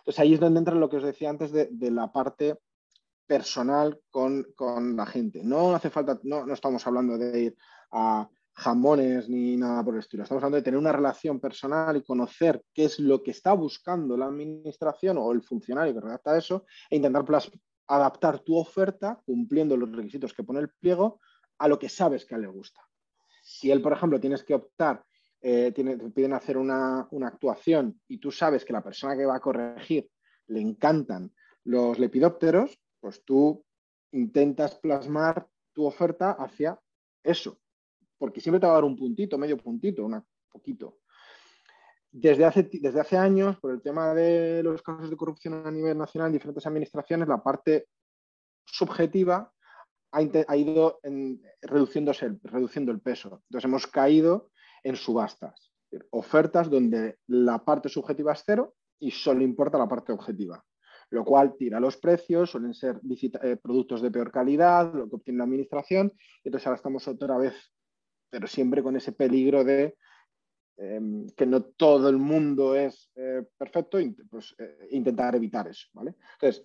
Entonces 0.00 0.20
ahí 0.20 0.34
es 0.34 0.40
donde 0.40 0.58
entra 0.58 0.74
lo 0.74 0.88
que 0.88 0.96
os 0.96 1.02
decía 1.02 1.30
antes 1.30 1.52
de, 1.52 1.90
la 1.90 2.12
parte 2.12 2.58
personal 3.26 4.00
con, 4.10 4.44
la 4.96 5.06
gente. 5.06 5.42
No 5.44 5.74
hace 5.74 5.88
falta, 5.88 6.18
no, 6.24 6.44
no 6.44 6.52
estamos 6.52 6.86
hablando 6.86 7.16
de 7.16 7.40
ir 7.40 7.56
a 7.92 8.28
jamones 8.52 9.28
ni 9.28 9.56
nada 9.56 9.84
por 9.84 9.94
el 9.94 10.00
estilo. 10.00 10.22
Estamos 10.22 10.42
hablando 10.42 10.56
de 10.56 10.62
tener 10.62 10.78
una 10.78 10.92
relación 10.92 11.40
personal 11.40 11.96
y 11.96 12.02
conocer 12.02 12.62
qué 12.74 12.84
es 12.84 12.98
lo 12.98 13.22
que 13.22 13.30
está 13.30 13.52
buscando 13.52 14.16
la 14.16 14.26
administración 14.26 15.16
o 15.18 15.32
el 15.32 15.42
funcionario 15.42 15.94
que 15.94 16.00
redacta 16.00 16.36
eso 16.36 16.66
e 16.90 16.96
intentar 16.96 17.24
adaptar 17.86 18.40
tu 18.40 18.56
oferta 18.56 19.20
cumpliendo 19.24 19.76
los 19.76 19.90
requisitos 19.90 20.34
que 20.34 20.44
pone 20.44 20.60
el 20.60 20.70
pliego 20.70 21.20
a 21.60 21.68
lo 21.68 21.78
que 21.78 21.88
sabes 21.88 22.24
que 22.24 22.34
a 22.34 22.36
él 22.36 22.42
le 22.42 22.48
gusta. 22.48 22.80
Si 23.42 23.70
él, 23.70 23.80
por 23.80 23.92
ejemplo, 23.92 24.20
tienes 24.20 24.42
que 24.42 24.54
optar, 24.54 25.04
eh, 25.40 25.72
te 25.72 25.84
piden 26.10 26.32
hacer 26.32 26.58
una, 26.58 27.06
una 27.12 27.28
actuación 27.28 28.00
y 28.08 28.18
tú 28.18 28.30
sabes 28.30 28.64
que 28.64 28.72
la 28.72 28.82
persona 28.82 29.16
que 29.16 29.24
va 29.24 29.36
a 29.36 29.40
corregir 29.40 30.10
le 30.48 30.60
encantan 30.60 31.32
los 31.64 31.98
lepidópteros, 31.98 32.78
pues 32.98 33.24
tú 33.24 33.64
intentas 34.12 34.74
plasmar 34.74 35.46
tu 35.72 35.86
oferta 35.86 36.32
hacia 36.32 36.78
eso 37.22 37.60
porque 38.20 38.40
siempre 38.42 38.60
te 38.60 38.66
va 38.66 38.72
a 38.72 38.74
dar 38.74 38.84
un 38.84 38.96
puntito, 38.96 39.38
medio 39.38 39.56
puntito, 39.56 40.04
un 40.04 40.22
poquito. 40.52 40.98
Desde 42.12 42.44
hace, 42.44 42.68
desde 42.70 43.00
hace 43.00 43.16
años, 43.16 43.58
por 43.58 43.72
el 43.72 43.80
tema 43.80 44.12
de 44.12 44.62
los 44.62 44.82
casos 44.82 45.08
de 45.08 45.16
corrupción 45.16 45.66
a 45.66 45.70
nivel 45.70 45.96
nacional 45.96 46.26
en 46.26 46.34
diferentes 46.34 46.66
administraciones, 46.66 47.26
la 47.26 47.42
parte 47.42 47.88
subjetiva 48.66 49.50
ha, 50.12 50.56
ido 50.56 51.00
reduciéndose 51.62 52.38
reduciendo 52.42 52.92
el 52.92 53.00
peso. 53.00 53.42
Entonces 53.48 53.64
hemos 53.64 53.86
caído 53.86 54.50
en 54.82 54.96
subastas, 54.96 55.72
ofertas 56.10 56.70
donde 56.70 57.18
la 57.26 57.64
parte 57.64 57.88
subjetiva 57.88 58.32
es 58.32 58.42
cero 58.44 58.74
y 58.98 59.10
solo 59.10 59.42
importa 59.42 59.78
la 59.78 59.88
parte 59.88 60.12
objetiva, 60.12 60.64
lo 61.10 61.24
cual 61.24 61.56
tira 61.56 61.80
los 61.80 61.96
precios, 61.96 62.50
suelen 62.50 62.74
ser 62.74 63.00
eh, 63.42 63.56
productos 63.62 64.02
de 64.02 64.10
peor 64.10 64.30
calidad, 64.30 64.92
lo 64.92 65.08
que 65.08 65.16
obtiene 65.16 65.38
la 65.38 65.44
administración, 65.44 66.12
y 66.42 66.48
entonces 66.48 66.66
ahora 66.66 66.76
estamos 66.76 67.08
otra 67.08 67.36
vez 67.38 67.54
pero 68.30 68.46
siempre 68.46 68.82
con 68.82 68.96
ese 68.96 69.12
peligro 69.12 69.64
de 69.64 69.96
em, 70.76 71.26
que 71.36 71.44
no 71.44 71.64
todo 71.64 72.08
el 72.08 72.16
mundo 72.16 72.74
es 72.74 73.10
eh, 73.16 73.42
perfecto, 73.58 73.98
pues 74.30 74.54
eh, 74.58 74.88
intentar 74.92 75.34
evitar 75.34 75.68
eso, 75.68 75.88
¿vale? 75.92 76.14
Entonces, 76.34 76.64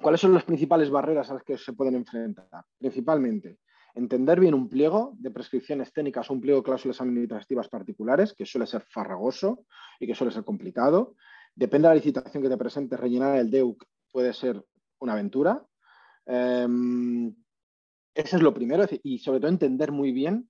¿cuáles 0.00 0.20
son 0.20 0.32
las 0.32 0.44
principales 0.44 0.90
barreras 0.90 1.30
a 1.30 1.34
las 1.34 1.42
que 1.42 1.58
se 1.58 1.72
pueden 1.72 1.94
enfrentar? 1.96 2.64
Principalmente, 2.78 3.58
entender 3.94 4.40
bien 4.40 4.54
un 4.54 4.68
pliego 4.68 5.12
de 5.18 5.30
prescripciones 5.30 5.92
técnicas 5.92 6.30
o 6.30 6.34
un 6.34 6.40
pliego 6.40 6.60
de 6.60 6.64
cláusulas 6.64 7.00
administrativas 7.00 7.68
particulares, 7.68 8.32
que 8.32 8.46
suele 8.46 8.66
ser 8.66 8.82
farragoso 8.82 9.64
y 9.98 10.06
que 10.06 10.14
suele 10.14 10.32
ser 10.32 10.44
complicado. 10.44 11.14
Depende 11.54 11.88
de 11.88 11.94
la 11.94 11.96
licitación 11.96 12.42
que 12.42 12.48
te 12.48 12.56
presente, 12.56 12.96
rellenar 12.96 13.36
el 13.36 13.50
DEUC 13.50 13.84
puede 14.12 14.32
ser 14.32 14.64
una 15.00 15.14
aventura. 15.14 15.64
Em, 16.26 17.34
eso 18.14 18.36
es 18.36 18.42
lo 18.42 18.54
primero, 18.54 18.84
y 19.02 19.18
sobre 19.18 19.40
todo 19.40 19.50
entender 19.50 19.92
muy 19.92 20.12
bien 20.12 20.48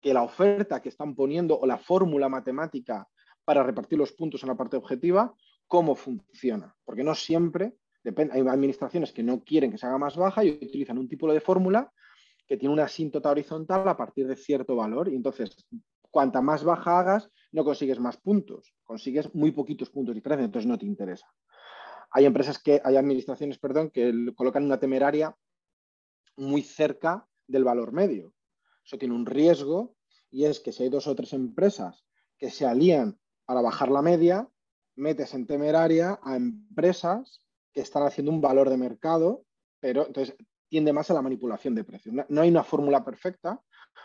que 0.00 0.14
la 0.14 0.22
oferta 0.22 0.80
que 0.80 0.88
están 0.88 1.14
poniendo 1.14 1.58
o 1.58 1.66
la 1.66 1.78
fórmula 1.78 2.28
matemática 2.28 3.08
para 3.44 3.62
repartir 3.62 3.98
los 3.98 4.12
puntos 4.12 4.42
en 4.42 4.48
la 4.48 4.56
parte 4.56 4.76
objetiva, 4.76 5.34
cómo 5.66 5.94
funciona. 5.94 6.74
Porque 6.84 7.04
no 7.04 7.14
siempre, 7.14 7.76
depende, 8.06 8.34
hay 8.34 8.46
administraciones 8.46 9.12
que 9.12 9.24
no 9.24 9.42
quieren 9.42 9.72
que 9.72 9.78
se 9.78 9.86
haga 9.86 9.98
más 9.98 10.16
baja 10.16 10.44
y 10.44 10.50
utilizan 10.50 10.96
un 10.96 11.08
tipo 11.08 11.30
de 11.32 11.40
fórmula 11.40 11.92
que 12.46 12.56
tiene 12.56 12.72
una 12.72 12.84
asíntota 12.84 13.30
horizontal 13.30 13.88
a 13.88 13.96
partir 13.96 14.28
de 14.28 14.36
cierto 14.36 14.76
valor. 14.76 15.08
Y 15.08 15.16
entonces, 15.16 15.66
cuanta 16.08 16.40
más 16.40 16.62
baja 16.62 17.00
hagas, 17.00 17.28
no 17.50 17.64
consigues 17.64 17.98
más 17.98 18.16
puntos, 18.16 18.72
consigues 18.84 19.34
muy 19.34 19.50
poquitos 19.50 19.90
puntos 19.90 20.14
de 20.14 20.20
diferencia, 20.20 20.44
entonces 20.44 20.68
no 20.68 20.78
te 20.78 20.86
interesa. 20.86 21.26
Hay 22.12 22.26
empresas 22.26 22.62
que, 22.62 22.80
hay 22.84 22.94
administraciones, 22.94 23.58
perdón, 23.58 23.90
que 23.90 24.32
colocan 24.36 24.64
una 24.64 24.78
temeraria 24.78 25.36
muy 26.36 26.62
cerca 26.62 27.26
del 27.48 27.64
valor 27.64 27.90
medio. 27.90 28.32
Eso 28.84 28.98
tiene 28.98 29.16
un 29.16 29.26
riesgo 29.26 29.96
y 30.30 30.44
es 30.44 30.60
que 30.60 30.70
si 30.70 30.84
hay 30.84 30.90
dos 30.90 31.08
o 31.08 31.16
tres 31.16 31.32
empresas 31.32 32.04
que 32.38 32.50
se 32.50 32.66
alían 32.66 33.18
para 33.46 33.62
bajar 33.62 33.90
la 33.90 34.00
media, 34.02 34.48
metes 34.94 35.34
en 35.34 35.48
temeraria 35.48 36.20
a 36.22 36.36
empresas 36.36 37.42
que 37.76 37.82
están 37.82 38.04
haciendo 38.04 38.32
un 38.32 38.40
valor 38.40 38.70
de 38.70 38.78
mercado, 38.78 39.44
pero 39.78 40.06
entonces 40.06 40.34
tiende 40.66 40.94
más 40.94 41.10
a 41.10 41.14
la 41.14 41.20
manipulación 41.20 41.74
de 41.74 41.84
precios. 41.84 42.14
No, 42.26 42.40
hay 42.40 42.48
una 42.48 42.64
fórmula 42.64 43.04
perfecta, 43.04 43.60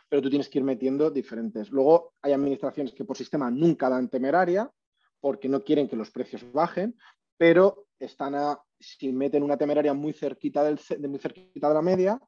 pero 0.10 0.22
tú 0.22 0.30
tienes 0.30 0.50
que 0.50 0.60
ir 0.60 0.66
metiendo 0.66 1.10
diferentes. 1.10 1.72
Luego 1.72 2.14
hay 2.22 2.34
administraciones 2.34 2.94
que 2.94 3.06
por 3.06 3.16
sistema 3.16 3.50
nunca 3.50 3.90
dan 3.90 4.10
temeraria 4.10 4.70
porque 5.22 5.48
no 5.48 5.64
quieren 5.64 5.88
que 5.88 5.96
los 5.96 6.12
precios 6.12 6.52
bajen, 6.52 6.98
pero 7.38 7.86
están 7.98 8.36
a, 8.36 8.60
si 8.78 9.14
meten 9.14 9.42
una 9.42 9.58
temeraria 9.58 9.94
muy 9.94 10.12
cerquita, 10.12 10.66
de 10.66 11.60
la 11.62 11.82
media, 11.82 12.20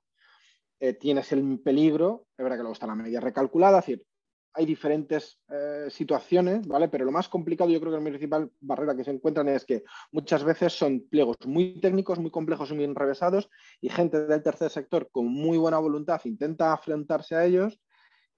eh, 0.79 0.93
tienes 0.93 1.29
el 1.33 1.59
peligro, 1.59 2.25
es 2.37 2.43
verdad 2.43 2.55
que 2.55 2.63
luego 2.63 2.73
está 2.73 2.87
la 2.87 2.95
media 2.95 3.19
recalculada, 3.19 3.79
es 3.79 3.85
decir, 3.85 4.05
hay 4.53 4.65
diferentes 4.65 5.39
eh, 5.49 5.87
situaciones, 5.89 6.67
¿vale? 6.67 6.87
Pero 6.87 7.05
lo 7.05 7.11
más 7.11 7.27
complicado, 7.27 7.69
yo 7.69 7.79
creo 7.79 7.91
que 7.91 7.97
la 7.97 8.03
principal 8.03 8.51
barrera 8.59 8.95
que 8.95 9.03
se 9.03 9.11
encuentran 9.11 9.47
es 9.49 9.65
que 9.65 9.83
muchas 10.11 10.43
veces 10.43 10.73
son 10.73 11.07
pliegos 11.09 11.37
muy 11.45 11.79
técnicos, 11.79 12.19
muy 12.19 12.29
complejos 12.29 12.69
y 12.71 12.75
muy 12.75 12.83
enrevesados, 12.83 13.49
y 13.81 13.89
gente 13.89 14.25
del 14.25 14.43
tercer 14.43 14.69
sector 14.69 15.09
con 15.11 15.27
muy 15.27 15.57
buena 15.57 15.79
voluntad 15.79 16.21
intenta 16.25 16.73
afrontarse 16.73 17.35
a 17.35 17.45
ellos 17.45 17.81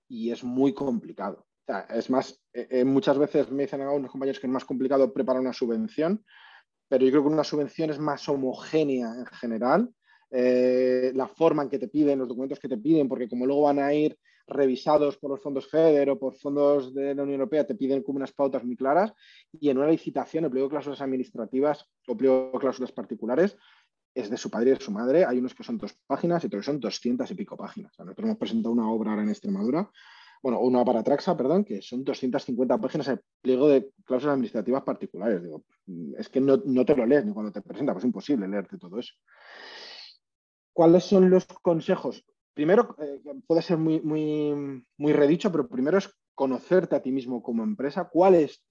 y 0.07 0.31
es 0.31 0.43
muy 0.43 0.73
complicado. 0.73 1.45
es 1.89 2.09
más, 2.09 2.41
eh, 2.53 2.85
muchas 2.85 3.17
veces 3.17 3.51
me 3.51 3.63
dicen 3.63 3.81
algunos 3.81 4.11
compañeros 4.11 4.39
que 4.39 4.47
es 4.47 4.53
más 4.53 4.65
complicado 4.65 5.11
preparar 5.13 5.41
una 5.41 5.53
subvención, 5.53 6.23
pero 6.87 7.03
yo 7.03 7.11
creo 7.11 7.23
que 7.23 7.29
una 7.29 7.43
subvención 7.43 7.89
es 7.89 7.99
más 7.99 8.29
homogénea 8.29 9.15
en 9.17 9.25
general 9.25 9.89
eh, 10.31 11.11
la 11.15 11.27
forma 11.27 11.63
en 11.63 11.69
que 11.69 11.79
te 11.79 11.87
piden, 11.87 12.19
los 12.19 12.27
documentos 12.27 12.59
que 12.59 12.69
te 12.69 12.77
piden, 12.77 13.07
porque 13.07 13.27
como 13.29 13.45
luego 13.45 13.63
van 13.63 13.79
a 13.79 13.93
ir 13.93 14.17
revisados 14.47 15.17
por 15.17 15.31
los 15.31 15.41
fondos 15.41 15.67
FEDER 15.67 16.09
o 16.09 16.19
por 16.19 16.35
fondos 16.35 16.93
de 16.93 17.15
la 17.15 17.23
Unión 17.23 17.39
Europea, 17.39 17.65
te 17.65 17.75
piden 17.75 18.03
como 18.03 18.17
unas 18.17 18.31
pautas 18.31 18.63
muy 18.63 18.75
claras 18.75 19.13
y 19.59 19.69
en 19.69 19.77
una 19.77 19.87
licitación, 19.87 20.45
el 20.45 20.51
pliego 20.51 20.67
de 20.67 20.71
cláusulas 20.71 21.01
administrativas 21.01 21.89
o 22.07 22.15
pliego 22.15 22.51
de 22.53 22.59
cláusulas 22.59 22.91
particulares 22.91 23.57
es 24.13 24.29
de 24.29 24.37
su 24.37 24.49
padre 24.49 24.71
y 24.71 24.73
de 24.75 24.79
su 24.79 24.91
madre. 24.91 25.25
Hay 25.25 25.39
unos 25.39 25.53
que 25.53 25.63
son 25.63 25.77
dos 25.77 25.93
páginas 26.07 26.43
y 26.43 26.47
otros 26.47 26.61
que 26.61 26.71
son 26.71 26.79
doscientas 26.79 27.29
y 27.31 27.35
pico 27.35 27.57
páginas. 27.57 27.93
nosotros 27.99 28.25
hemos 28.25 28.37
presentado 28.37 28.73
una 28.73 28.89
obra 28.89 29.11
ahora 29.11 29.23
en 29.23 29.29
Extremadura, 29.29 29.89
bueno, 30.41 30.59
una 30.59 30.85
para 30.85 31.01
Traxa, 31.01 31.35
perdón, 31.35 31.65
que 31.65 31.81
son 31.81 32.03
250 32.03 32.77
páginas 32.77 33.07
el 33.07 33.19
pliego 33.41 33.67
de 33.67 33.89
cláusulas 34.05 34.33
administrativas 34.33 34.83
particulares. 34.83 35.41
Digo, 35.41 35.63
es 36.17 36.29
que 36.29 36.39
no, 36.39 36.61
no 36.65 36.85
te 36.85 36.95
lo 36.95 37.05
lees 37.05 37.25
ni 37.25 37.33
cuando 37.33 37.51
te 37.51 37.61
presenta, 37.61 37.93
pues 37.93 38.03
es 38.03 38.07
imposible 38.07 38.47
leerte 38.47 38.77
todo 38.77 38.99
eso. 38.99 39.13
¿Cuáles 40.71 41.03
son 41.03 41.29
los 41.29 41.45
consejos? 41.63 42.23
Primero, 42.55 42.95
eh, 42.99 43.21
puede 43.45 43.61
ser 43.61 43.77
muy, 43.77 43.99
muy, 43.99 44.81
muy 44.97 45.11
redicho, 45.13 45.51
pero 45.51 45.67
primero 45.67 45.97
es 45.97 46.09
conocerte 46.33 46.95
a 46.95 47.01
ti 47.01 47.11
mismo 47.11 47.43
como 47.43 47.63
empresa. 47.63 48.07
¿Cuál 48.09 48.35
es 48.35 48.63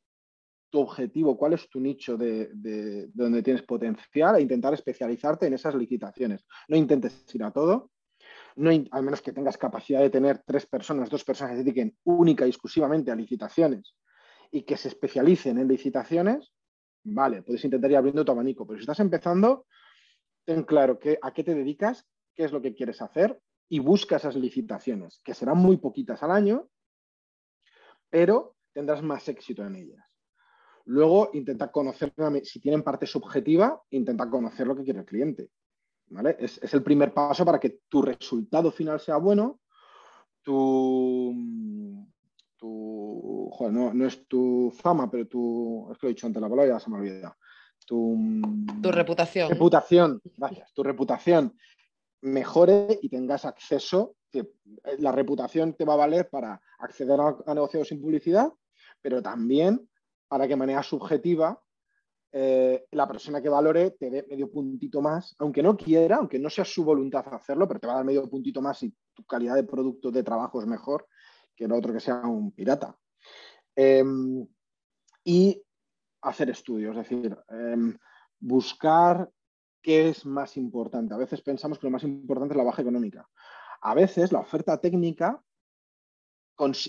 tu 0.70 0.80
objetivo? 0.80 1.36
¿Cuál 1.36 1.52
es 1.52 1.68
tu 1.68 1.80
nicho 1.80 2.16
de, 2.16 2.48
donde 3.12 3.42
tienes 3.42 3.62
potencial? 3.62 4.36
E 4.36 4.40
intentar 4.40 4.72
especializarte 4.72 5.46
en 5.46 5.52
esas 5.52 5.74
licitaciones. 5.74 6.46
No 6.66 6.78
intentes 6.78 7.26
ir 7.34 7.44
a 7.44 7.50
todo. 7.50 7.90
No, 8.56 8.70
al 8.70 9.02
menos 9.02 9.20
que 9.20 9.32
tengas 9.32 9.58
capacidad 9.58 10.00
de 10.00 10.08
tener 10.08 10.42
tres 10.46 10.64
personas, 10.64 11.10
dos 11.10 11.22
personas 11.22 11.52
que 11.52 11.58
se 11.58 11.64
dediquen 11.64 11.94
única 12.04 12.46
y 12.46 12.50
exclusivamente 12.50 13.10
a 13.10 13.16
licitaciones 13.16 13.96
y 14.50 14.62
que 14.62 14.78
se 14.78 14.88
especialicen 14.88 15.58
en 15.58 15.68
licitaciones, 15.68 16.54
vale, 17.02 17.42
puedes 17.42 17.62
intentar 17.64 17.90
ir 17.90 17.98
abriendo 17.98 18.24
tu 18.24 18.32
abanico, 18.32 18.66
pero 18.66 18.78
si 18.78 18.84
estás 18.84 19.00
empezando, 19.00 19.66
ten 20.46 20.62
claro 20.62 20.98
a 21.20 21.34
qué 21.34 21.44
te 21.44 21.54
dedicas, 21.54 22.06
qué 22.34 22.44
es 22.44 22.52
lo 22.52 22.62
que 22.62 22.74
quieres 22.74 23.02
hacer 23.02 23.38
y 23.68 23.78
busca 23.78 24.16
esas 24.16 24.36
licitaciones, 24.36 25.20
que 25.24 25.34
serán 25.34 25.58
muy 25.58 25.76
poquitas 25.76 26.22
al 26.22 26.30
año, 26.30 26.68
pero 28.10 28.56
tendrás 28.72 29.02
más 29.02 29.28
éxito 29.28 29.64
en 29.64 29.76
ellas. 29.76 30.04
Luego, 30.86 31.30
intenta 31.32 31.72
conocer, 31.72 32.12
si 32.42 32.60
tienen 32.60 32.82
parte 32.82 33.06
subjetiva, 33.06 33.82
intenta 33.90 34.28
conocer 34.28 34.66
lo 34.66 34.76
que 34.76 34.84
quiere 34.84 35.00
el 35.00 35.06
cliente. 35.06 35.50
¿vale? 36.08 36.36
Es, 36.38 36.60
el 36.74 36.82
primer 36.82 37.12
paso 37.14 37.44
para 37.44 37.58
que 37.58 37.80
tu 37.88 38.02
resultado 38.02 38.70
final 38.70 39.00
sea 39.00 39.16
bueno, 39.16 39.60
tu, 40.42 41.32
no, 42.62 43.94
no, 43.94 44.06
es 44.06 44.28
tu 44.28 44.70
fama, 44.76 45.10
pero 45.10 45.26
tu, 45.26 45.88
es 45.90 45.98
que 45.98 46.06
lo 46.06 46.10
he 46.10 46.14
dicho 46.14 46.26
antes 46.26 46.42
la 46.42 46.48
palabra, 46.48 46.74
ya 46.74 46.80
se 46.80 46.90
me 46.90 46.96
ha 46.96 47.00
olvidado 47.00 47.34
tu, 47.84 48.16
reputación. 48.82 49.50
reputación, 49.50 50.20
gracias, 50.36 50.72
tu 50.72 50.82
reputación 50.82 51.56
mejore 52.24 52.98
y 53.02 53.08
tengas 53.08 53.44
acceso, 53.44 54.16
la 54.98 55.12
reputación 55.12 55.74
te 55.74 55.84
va 55.84 55.94
a 55.94 55.98
valer 55.98 56.28
para 56.28 56.60
acceder 56.78 57.18
a, 57.20 57.54
negocios 57.54 57.88
sin 57.88 58.00
publicidad, 58.00 58.52
pero 59.00 59.22
también 59.22 59.88
para 60.26 60.44
que 60.44 60.50
de 60.50 60.56
manera 60.56 60.82
subjetiva 60.82 61.62
eh, 62.32 62.86
la 62.92 63.06
persona 63.06 63.40
que 63.40 63.48
valore 63.48 63.92
te 63.92 64.10
dé 64.10 64.26
medio 64.28 64.50
puntito 64.50 65.00
más, 65.00 65.36
aunque 65.38 65.62
no 65.62 65.76
quiera, 65.76 66.16
aunque 66.16 66.38
no 66.38 66.50
sea 66.50 66.64
su 66.64 66.82
voluntad 66.82 67.32
hacerlo, 67.32 67.68
pero 67.68 67.78
te 67.78 67.86
va 67.86 67.92
a 67.92 67.96
dar 67.96 68.04
medio 68.04 68.28
puntito 68.28 68.60
más 68.60 68.78
si 68.78 68.92
tu 69.12 69.24
calidad 69.24 69.54
de 69.54 69.64
producto 69.64 70.10
de 70.10 70.24
trabajo 70.24 70.60
es 70.60 70.66
mejor 70.66 71.06
que 71.54 71.66
el 71.66 71.72
otro 71.72 71.92
que 71.92 72.00
sea 72.00 72.22
un 72.22 72.50
pirata. 72.50 72.96
Em, 73.76 74.46
y 75.22 75.62
hacer 76.22 76.50
estudios, 76.50 76.96
es 76.96 77.08
decir, 77.08 77.36
em, 77.50 77.96
buscar 78.40 79.30
qué 79.84 80.08
es 80.08 80.24
más 80.24 80.56
importante. 80.56 81.14
A 81.14 81.18
veces 81.18 81.42
pensamos 81.42 81.78
que 81.78 81.86
lo 81.86 81.90
más 81.90 82.02
importante 82.02 82.54
es 82.54 82.56
la 82.56 82.64
baja 82.64 82.80
económica. 82.80 83.28
A 83.82 83.94
veces 83.94 84.32
la 84.32 84.40
oferta 84.40 84.80
técnica 84.80 85.40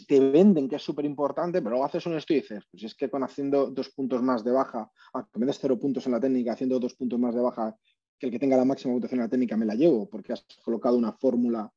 te 0.07 0.19
venden 0.19 0.69
que 0.69 0.77
es 0.77 0.81
súper 0.81 1.03
importante, 1.05 1.59
pero 1.59 1.71
luego 1.71 1.85
haces 1.85 2.05
un 2.05 2.15
estudio 2.15 2.39
y 2.39 2.41
dices, 2.41 2.63
pues 2.71 2.83
es 2.83 2.95
que 2.95 3.09
con 3.09 3.23
haciendo 3.23 3.69
dos 3.69 3.89
puntos 3.89 4.21
más 4.21 4.43
de 4.45 4.51
baja, 4.51 4.89
aunque 5.11 5.39
me 5.39 5.45
des 5.45 5.59
cero 5.59 5.77
puntos 5.77 6.05
en 6.05 6.13
la 6.13 6.19
técnica, 6.21 6.53
haciendo 6.53 6.79
dos 6.79 6.95
puntos 6.95 7.19
más 7.19 7.35
de 7.35 7.41
baja 7.41 7.75
que 8.17 8.27
el 8.27 8.31
que 8.31 8.39
tenga 8.39 8.55
la 8.55 8.63
máxima 8.63 8.93
votación 8.93 9.19
en 9.19 9.25
la 9.25 9.29
técnica 9.29 9.57
me 9.57 9.65
la 9.65 9.75
llevo, 9.75 10.09
porque 10.09 10.31
has 10.31 10.45
colocado 10.63 10.97
una 10.97 11.11
fórmula 11.11 11.69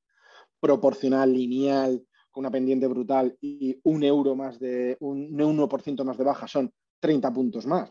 proporcional, 0.60 1.32
lineal, 1.32 2.06
con 2.30 2.42
una 2.42 2.50
pendiente 2.52 2.86
brutal 2.86 3.36
y 3.40 3.80
un 3.82 4.04
euro 4.04 4.36
más 4.36 4.60
de, 4.60 4.96
un 5.00 5.36
1% 5.36 6.04
más 6.04 6.16
de 6.16 6.24
baja 6.24 6.46
son 6.46 6.72
30 7.00 7.32
puntos 7.32 7.66
más. 7.66 7.90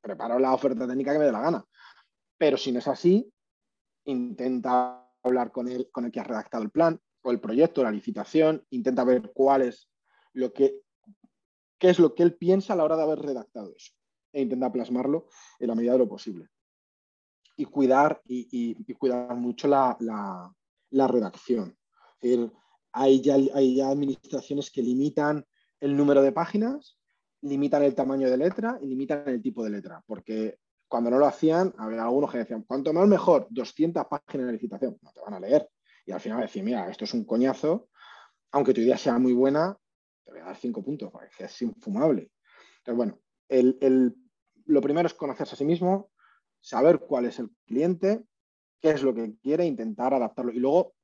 Preparo 0.00 0.38
la 0.38 0.54
oferta 0.54 0.86
técnica 0.86 1.12
que 1.12 1.18
me 1.18 1.26
dé 1.26 1.32
la 1.32 1.40
gana. 1.40 1.64
Pero 2.38 2.56
si 2.56 2.72
no 2.72 2.78
es 2.78 2.88
así, 2.88 3.32
intenta 4.04 5.08
hablar 5.22 5.52
con 5.52 5.68
el, 5.68 5.90
con 5.90 6.04
el 6.04 6.12
que 6.12 6.20
ha 6.20 6.24
redactado 6.24 6.62
el 6.62 6.70
plan, 6.70 7.00
o 7.22 7.30
el 7.30 7.40
proyecto, 7.40 7.82
la 7.82 7.90
licitación, 7.90 8.66
intenta 8.70 9.02
ver 9.02 9.32
cuál 9.32 9.62
es 9.62 9.88
lo 10.34 10.52
que, 10.52 10.82
qué 11.78 11.88
es 11.88 11.98
lo 11.98 12.14
que 12.14 12.22
él 12.22 12.36
piensa 12.36 12.74
a 12.74 12.76
la 12.76 12.84
hora 12.84 12.96
de 12.96 13.02
haber 13.02 13.20
redactado 13.20 13.72
eso 13.74 13.92
e 14.34 14.42
intenta 14.42 14.70
plasmarlo 14.70 15.28
en 15.60 15.68
la 15.68 15.74
medida 15.74 15.92
de 15.92 15.98
lo 15.98 16.08
posible. 16.08 16.48
Y 17.56 17.64
cuidar, 17.66 18.20
y, 18.26 18.74
cuidar 18.94 19.34
mucho 19.36 19.68
la, 19.68 20.52
redacción. 20.90 21.78
hay, 22.92 23.20
ya, 23.20 23.36
hay 23.54 23.76
ya 23.76 23.88
administraciones 23.88 24.70
que 24.72 24.82
limitan 24.82 25.46
el 25.80 25.96
número 25.96 26.20
de 26.20 26.32
páginas, 26.32 26.98
limitan 27.42 27.84
el 27.84 27.94
tamaño 27.94 28.28
de 28.28 28.38
letra 28.38 28.78
y 28.82 28.86
limitan 28.86 29.28
el 29.28 29.40
tipo 29.40 29.62
de 29.62 29.70
letra, 29.70 30.02
porque 30.04 30.58
cuando 30.88 31.10
no 31.10 31.18
lo 31.18 31.26
hacían, 31.26 31.74
había 31.78 32.02
algunos 32.02 32.30
que 32.30 32.38
decían, 32.38 32.62
cuanto 32.62 32.92
más 32.92 33.08
mejor, 33.08 33.46
200 33.50 34.06
páginas 34.06 34.46
de 34.46 34.52
licitación, 34.52 34.98
no 35.02 35.12
te 35.12 35.20
van 35.20 35.34
a 35.34 35.40
leer. 35.40 35.68
Y 36.06 36.12
al 36.12 36.20
final 36.20 36.40
decir, 36.40 36.62
mira, 36.62 36.88
esto 36.88 37.04
es 37.04 37.14
un 37.14 37.24
coñazo, 37.24 37.88
aunque 38.52 38.74
tu 38.74 38.80
idea 38.80 38.96
sea 38.96 39.18
muy 39.18 39.32
buena, 39.32 39.76
te 40.24 40.30
voy 40.30 40.40
a 40.40 40.44
dar 40.44 40.56
cinco 40.56 40.82
puntos, 40.82 41.10
porque 41.10 41.28
es 41.38 41.62
infumable. 41.62 42.30
Entonces, 42.78 42.96
bueno, 42.96 43.18
lo 44.66 44.80
primero 44.80 45.06
es 45.06 45.14
conocerse 45.14 45.54
a 45.54 45.58
sí 45.58 45.64
mismo, 45.64 46.10
saber 46.60 47.00
cuál 47.00 47.26
es 47.26 47.38
el 47.38 47.50
cliente, 47.66 48.24
qué 48.80 48.90
es 48.90 49.02
lo 49.02 49.14
que 49.14 49.36
quiere, 49.42 49.64
intentar 49.64 50.14
adaptarlo. 50.14 50.52
Y 50.52 50.58
luego, 50.58 50.94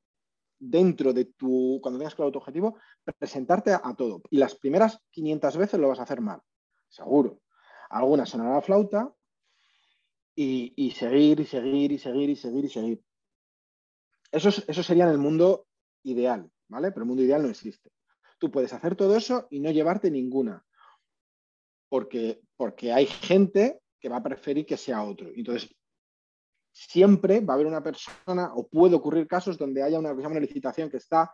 dentro 0.59 1.13
de 1.13 1.25
tu, 1.25 1.81
cuando 1.83 1.99
tengas 1.99 2.15
claro 2.15 2.31
tu 2.31 2.39
objetivo, 2.39 2.77
presentarte 3.19 3.73
a, 3.73 3.95
todo. 3.97 4.23
Y 4.31 4.39
las 4.39 4.55
primeras 4.55 5.01
500 5.11 5.57
veces 5.57 5.81
lo 5.81 5.89
vas 5.89 5.99
a 5.99 6.05
hacer 6.05 6.21
mal, 6.21 6.41
seguro. 6.89 7.41
Algunas 7.89 8.29
sonará 8.29 8.55
la 8.55 8.61
flauta 8.61 9.13
y, 10.35 10.91
seguir 10.93 11.41
y 11.41 11.47
seguir 11.47 11.93
y 11.93 11.99
seguir 11.99 12.31
y 12.31 12.37
seguir 12.37 12.65
y 12.65 12.69
seguir. 12.69 13.03
Eso, 14.33 14.51
sería 14.51 15.05
en 15.05 15.11
el 15.11 15.19
mundo 15.19 15.67
ideal, 16.05 16.51
¿vale? 16.69 16.93
Pero 16.93 17.03
el 17.03 17.09
mundo 17.09 17.23
ideal 17.23 17.43
no 17.43 17.49
existe. 17.49 17.91
Tú 18.39 18.51
puedes 18.51 18.73
hacer 18.73 18.97
todo 18.97 19.17
eso 19.17 19.47
y 19.51 19.61
no 19.61 19.71
llevarte 19.71 20.11
ninguna, 20.11 20.65
porque, 21.89 22.41
porque 22.57 22.93
hay 22.93 23.07
gente 23.07 23.81
que 24.01 24.09
va 24.09 24.17
a 24.17 24.23
preferir 24.23 24.65
que 24.65 24.77
sea 24.77 25.03
otro. 25.03 25.29
Entonces, 25.35 25.75
siempre 26.73 27.41
va 27.41 27.55
a 27.55 27.57
haber 27.57 27.67
una 27.67 27.83
persona, 27.83 28.53
o 28.55 28.67
puede 28.69 28.95
ocurrir 28.95 29.27
casos 29.27 29.59
donde 29.59 29.83
haya 29.83 29.99
una, 29.99 30.13
una 30.13 30.41
licitación 30.41 30.89
que 30.89 30.97
está 30.97 31.33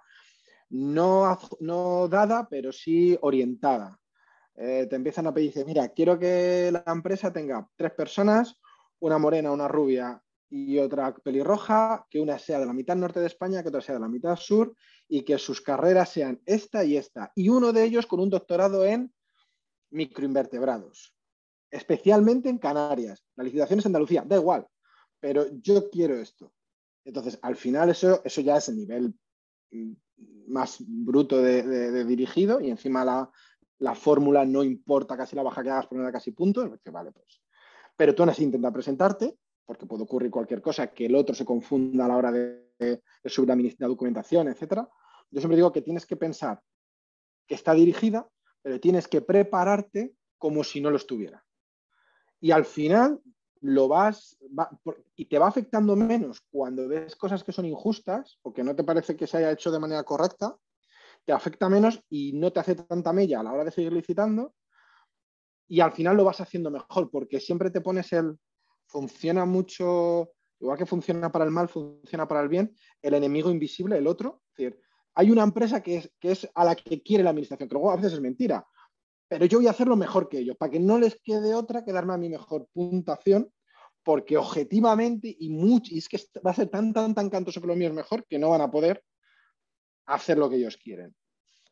no, 0.71 1.39
no 1.61 2.09
dada, 2.09 2.49
pero 2.49 2.73
sí 2.73 3.17
orientada. 3.21 3.99
Eh, 4.57 4.87
te 4.89 4.97
empiezan 4.97 5.27
a 5.27 5.35
pedir, 5.35 5.53
mira, 5.67 5.89
quiero 5.91 6.19
que 6.19 6.71
la 6.73 6.83
empresa 6.87 7.33
tenga 7.33 7.69
tres 7.77 7.93
personas, 7.93 8.59
una 9.01 9.19
morena, 9.19 9.53
una 9.53 9.69
rubia 9.69 10.23
y 10.49 10.79
otra 10.79 11.15
pelirroja, 11.15 12.07
que 12.09 12.21
una 12.21 12.39
sea 12.39 12.59
de 12.59 12.67
la 12.67 12.73
mitad 12.73 12.97
norte 12.97 13.21
de 13.21 13.27
España, 13.27 13.63
que 13.63 13.69
otra 13.69 13.81
sea 13.81 13.97
de 13.97 14.01
la 14.01 14.09
mitad 14.09 14.37
sur, 14.37 14.75
y 15.09 15.23
que 15.23 15.39
sus 15.39 15.61
carreras 15.61 16.11
sean 16.11 16.41
esta 16.47 16.85
y 16.85 16.97
esta. 16.97 17.33
Y 17.35 17.49
uno 17.49 17.73
de 17.73 17.85
ellos 17.85 18.07
con 18.07 18.21
un 18.21 18.31
doctorado 18.31 18.85
en 18.85 19.13
microinvertebrados, 19.91 21.15
especialmente 21.71 22.49
en 22.49 22.59
Canarias. 22.59 23.25
La 23.37 23.45
licitación 23.45 23.81
es 23.81 23.87
Andalucía, 23.87 24.25
da 24.27 24.37
igual, 24.37 24.67
pero 25.21 25.47
yo 25.61 25.91
quiero 25.91 26.17
esto. 26.17 26.53
Entonces, 27.05 27.39
al 27.43 27.57
final 27.57 27.91
eso, 27.91 28.21
eso 28.25 28.41
ya 28.41 28.57
es 28.57 28.69
el 28.69 28.77
nivel 28.77 29.15
mm, 29.71 29.93
más 30.49 30.77
bruto 30.81 31.41
de, 31.41 32.05
dirigido 32.05 32.61
y 32.61 32.71
encima 32.71 33.05
la, 33.05 33.31
la 33.79 33.95
fórmula 33.95 34.45
no 34.45 34.65
importa 34.65 35.17
casi 35.17 35.37
la 35.37 35.43
baja 35.43 35.63
que 35.63 35.71
hagas, 35.71 35.87
ponerla 35.87 36.13
casi 36.13 36.33
puntos, 36.33 36.69
vale, 36.91 37.13
pues. 37.13 37.46
Pero 37.97 38.15
tú 38.15 38.23
aún 38.23 38.31
así 38.31 38.45
intenta 38.45 38.71
presentarte 38.71 39.37
porque 39.67 39.85
puede 39.85 40.05
ocurrir 40.05 40.31
cualquier 40.31 40.63
cosa, 40.63 40.87
que 40.87 41.07
el 41.07 41.17
otro 41.17 41.35
se 41.35 41.45
confunda 41.45 42.05
a 42.05 42.09
la 42.09 42.17
hora 42.17 42.33
de, 42.33 43.03
subir 43.25 43.77
la, 43.79 43.89
documentación, 43.89 44.49
etc. 44.49 44.85
Yo 45.31 45.41
siempre 45.41 45.57
digo 45.57 45.73
que 45.73 45.83
tienes 45.83 46.07
que 46.07 46.17
pensar 46.17 46.63
que 47.47 47.57
está 47.57 47.75
dirigida, 47.75 48.29
pero 48.63 48.81
tienes 48.81 49.09
que 49.09 49.21
prepararte 49.21 50.15
como 50.39 50.63
si 50.63 50.81
no 50.81 50.91
lo 50.91 50.97
estuviera. 50.97 51.45
Y 52.41 52.53
al 52.53 52.65
final 52.65 53.21
lo 53.61 53.89
vas 53.89 54.39
y 55.17 55.25
te 55.25 55.39
va 55.39 55.49
afectando 55.49 55.97
menos 55.97 56.41
cuando 56.51 56.87
ves 56.87 57.17
cosas 57.17 57.43
que 57.43 57.53
son 57.53 57.65
injustas 57.65 58.39
o 58.43 58.53
que 58.53 58.63
no 58.63 58.77
te 58.77 58.85
parece 58.85 59.17
que 59.17 59.27
se 59.27 59.39
haya 59.39 59.51
hecho 59.51 59.73
de 59.73 59.81
manera 59.81 60.05
correcta, 60.05 60.57
te 61.25 61.33
afecta 61.33 61.69
menos 61.69 62.01
y 62.09 62.35
no 62.35 62.53
te 62.53 62.61
hace 62.61 62.77
tanta 62.77 63.13
mella 63.13 63.41
a 63.41 63.43
la 63.43 63.53
hora 63.53 63.65
de 63.65 63.73
seguir 63.73 63.93
licitando 63.93 64.55
y 65.69 65.81
al 65.81 65.93
final 65.93 66.17
lo 66.17 66.25
vas 66.25 66.41
haciendo 66.41 66.71
mejor 66.71 67.11
porque 67.11 67.41
siempre 67.41 67.71
te 67.71 67.81
pones 67.81 68.13
el, 68.13 68.39
funciona 68.87 69.45
mucho, 69.45 70.31
igual 70.61 70.79
que 70.79 70.87
funciona 70.87 71.31
para 71.31 71.45
el 71.45 71.51
mal, 71.51 71.69
funciona 71.69 72.27
para 72.27 72.41
el 72.43 72.49
bien, 72.49 72.75
el 73.03 73.15
enemigo 73.15 73.51
invisible, 73.51 73.99
el 73.99 74.07
otro. 74.07 74.43
Es 74.51 74.57
decir, 74.57 74.81
hay 75.15 75.31
una 75.31 75.43
empresa 75.43 75.83
que 75.83 75.97
es, 75.97 76.13
que 76.21 76.33
es 76.33 76.49
a 76.55 76.65
la 76.65 76.75
que 76.75 77.03
quiere 77.03 77.25
la 77.25 77.31
administración, 77.31 77.69
que 77.69 77.75
luego 77.75 77.91
a 77.91 77.97
veces 77.97 78.15
es 78.15 78.21
mentira, 78.21 78.67
pero 79.29 79.45
yo 79.47 79.59
voy 79.59 79.67
a 79.67 79.71
hacerlo 79.71 79.97
mejor 79.97 80.29
que 80.29 80.39
ellos, 80.39 80.57
para 80.57 80.71
que 80.71 80.79
no 80.79 80.99
les 80.99 81.21
quede 81.23 81.55
otra 81.55 81.85
que 81.85 81.93
darme 81.93 82.15
a 82.15 82.19
mi 82.19 82.29
mejor 82.29 82.69
puntuación, 82.73 83.51
porque 84.05 84.37
objetivamente 84.37 85.35
y, 85.37 85.51
mucho, 85.51 85.93
y 85.93 85.99
es 85.99 86.09
que 86.09 86.21
va 86.47 86.53
a 86.53 86.55
ser 86.55 86.69
tan, 86.69 86.93
tan, 86.93 87.13
tan 87.13 87.29
cantoso 87.29 87.61
que 87.61 87.67
lo 87.67 87.75
mío 87.75 87.89
es 87.89 87.95
mejor, 87.95 88.25
que 88.27 88.39
no 88.39 88.51
van 88.51 88.61
a 88.61 88.71
poder 88.71 89.03
hacer 90.07 90.39
lo 90.39 90.49
que 90.49 90.57
ellos 90.57 90.77
quieren. 90.77 91.13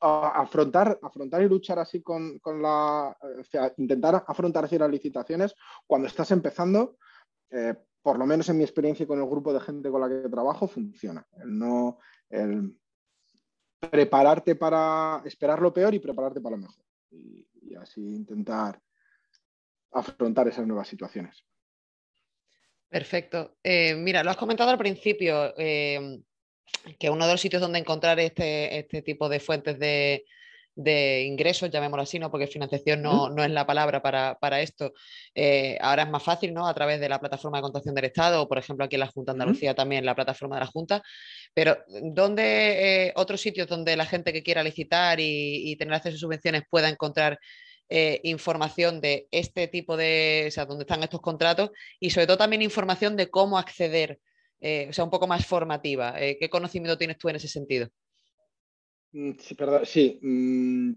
Afrontar, 0.00 0.98
afrontar 1.02 1.42
y 1.42 1.48
luchar 1.48 1.78
así 1.78 2.02
con, 2.02 2.40
la, 2.44 3.16
o 3.20 3.44
sea, 3.44 3.72
intentar 3.76 4.24
afrontar 4.26 4.64
así 4.64 4.78
las 4.78 4.90
licitaciones 4.90 5.54
cuando 5.86 6.08
estás 6.08 6.30
empezando, 6.30 6.96
eh, 7.50 7.74
por 8.02 8.18
lo 8.18 8.26
menos 8.26 8.48
en 8.48 8.58
mi 8.58 8.64
experiencia 8.64 9.06
con 9.06 9.18
el 9.18 9.26
grupo 9.26 9.52
de 9.52 9.60
gente 9.60 9.90
con 9.90 10.00
la 10.00 10.08
que 10.08 10.28
trabajo, 10.28 10.68
funciona. 10.68 11.26
El 11.32 11.58
no, 11.58 11.98
el 12.28 12.76
prepararte 13.90 14.56
para 14.56 15.22
esperar 15.24 15.60
lo 15.60 15.72
peor 15.72 15.94
y 15.94 15.98
prepararte 15.98 16.40
para 16.40 16.56
lo 16.56 16.62
mejor. 16.62 16.84
Y, 17.10 17.46
así 17.80 18.00
intentar 18.00 18.80
afrontar 19.92 20.46
esas 20.46 20.66
nuevas 20.66 20.86
situaciones. 20.86 21.44
Perfecto. 22.88 23.56
Eh, 23.62 23.96
mira, 23.96 24.22
lo 24.22 24.30
has 24.30 24.36
comentado 24.36 24.70
al 24.70 24.78
principio, 24.78 25.52
eh, 25.56 26.22
que 26.98 27.10
uno 27.10 27.26
de 27.26 27.32
los 27.32 27.40
sitios 27.40 27.62
donde 27.62 27.78
encontrar 27.78 28.18
este, 28.20 28.78
este 28.78 29.02
tipo 29.02 29.28
de 29.28 29.40
fuentes 29.40 29.78
de, 29.78 30.24
de 30.76 31.22
ingresos, 31.22 31.70
llamémoslo 31.70 32.02
así, 32.02 32.18
¿no? 32.18 32.30
porque 32.30 32.46
financiación 32.46 33.00
no, 33.02 33.30
no 33.30 33.44
es 33.44 33.50
la 33.50 33.66
palabra 33.66 34.02
para, 34.02 34.60
esto. 34.60 34.92
Eh, 35.34 35.78
ahora 35.80 36.02
es 36.02 36.10
más 36.10 36.22
fácil, 36.22 36.52
¿no? 36.52 36.66
A 36.66 36.74
través 36.74 37.00
de 37.00 37.08
la 37.08 37.20
plataforma 37.20 37.58
de 37.58 37.62
contación 37.62 37.94
del 37.94 38.06
Estado, 38.06 38.42
o 38.42 38.48
por 38.48 38.58
ejemplo 38.58 38.84
aquí 38.84 38.96
en 38.96 39.00
la 39.00 39.06
Junta 39.06 39.32
de 39.32 39.36
Andalucía 39.36 39.74
también 39.74 40.04
la 40.04 40.14
plataforma 40.14 40.56
de 40.56 40.60
la 40.60 40.66
Junta. 40.66 41.02
Pero 41.52 41.78
¿dónde 42.12 43.06
eh, 43.06 43.12
otros 43.16 43.40
sitios 43.40 43.68
donde 43.68 43.96
la 43.96 44.06
gente 44.06 44.32
que 44.32 44.42
quiera 44.42 44.62
licitar 44.62 45.18
y, 45.20 45.76
tener 45.76 45.94
acceso 45.94 46.16
a 46.16 46.18
subvenciones 46.18 46.62
pueda 46.68 46.88
encontrar 46.88 47.38
eh, 47.88 48.20
información 48.24 49.00
de 49.00 49.28
este 49.30 49.68
tipo 49.68 49.96
de, 49.96 50.46
o 50.48 50.50
sea, 50.50 50.66
dónde 50.66 50.82
están 50.82 51.02
estos 51.02 51.20
contratos 51.20 51.70
y 52.00 52.10
sobre 52.10 52.26
todo 52.26 52.38
también 52.38 52.62
información 52.62 53.16
de 53.16 53.28
cómo 53.30 53.58
acceder, 53.58 54.18
o 54.88 54.92
sea, 54.92 55.04
un 55.04 55.10
poco 55.10 55.26
más 55.26 55.46
formativa. 55.46 56.14
¿Qué 56.16 56.48
conocimiento 56.50 56.96
tienes 56.96 57.18
tú 57.18 57.28
en 57.28 57.36
ese 57.36 57.48
sentido? 57.48 57.88
Mm, 59.12 59.32
sí, 59.38 59.54
perdón, 59.54 59.86
sí. 59.86 60.18
Mm, 60.22 60.92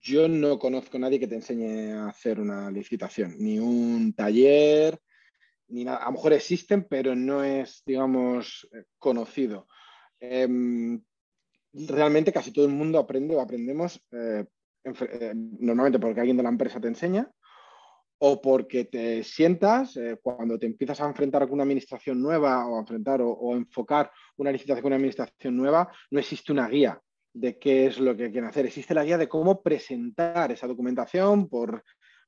yo 0.00 0.28
no 0.28 0.58
conozco 0.58 0.96
a 0.96 1.00
nadie 1.00 1.20
que 1.20 1.28
te 1.28 1.36
enseñe 1.36 1.92
a 1.92 2.08
hacer 2.08 2.40
una 2.40 2.70
licitación, 2.70 3.36
ni 3.38 3.58
un 3.58 4.12
taller, 4.14 4.98
ni 5.68 5.84
nada. 5.84 5.98
A 5.98 6.06
lo 6.06 6.12
mejor 6.12 6.32
existen, 6.32 6.86
pero 6.88 7.14
no 7.14 7.44
es, 7.44 7.82
digamos, 7.86 8.68
eh, 8.72 8.84
conocido. 8.98 9.68
Em, 10.18 11.00
realmente 11.72 12.32
casi 12.32 12.52
todo 12.52 12.64
el 12.66 12.72
mundo 12.72 12.98
aprende 12.98 13.36
o 13.36 13.40
aprendemos 13.40 14.02
eh, 14.12 14.44
eh, 14.84 15.32
normalmente 15.34 15.98
porque 15.98 16.20
alguien 16.20 16.36
de 16.36 16.42
la 16.42 16.48
empresa 16.48 16.80
te 16.80 16.88
enseña 16.88 17.30
o 18.22 18.40
porque 18.40 18.84
te 18.84 19.24
sientas 19.24 19.96
eh, 19.96 20.18
cuando 20.22 20.58
te 20.58 20.66
empiezas 20.66 21.00
a 21.00 21.06
enfrentar 21.06 21.42
con 21.44 21.54
una 21.54 21.62
administración 21.62 22.20
nueva 22.20 22.66
o 22.66 22.76
a 22.76 22.80
enfrentar 22.80 23.20
o, 23.22 23.56
enfocar 23.56 24.10
una 24.36 24.52
licitación 24.52 24.82
con 24.82 24.88
una 24.90 24.96
administración 24.96 25.56
nueva, 25.56 25.90
no 26.10 26.20
existe 26.20 26.52
una 26.52 26.68
guía 26.68 27.00
de 27.32 27.58
qué 27.58 27.86
es 27.86 27.98
lo 27.98 28.14
que 28.14 28.30
quieren 28.30 28.50
hacer. 28.50 28.66
Existe 28.66 28.92
la 28.92 29.04
guía 29.04 29.16
de 29.16 29.28
cómo 29.28 29.62
presentar 29.62 30.52
esa 30.52 30.66
documentación 30.66 31.48
por, 31.48 31.82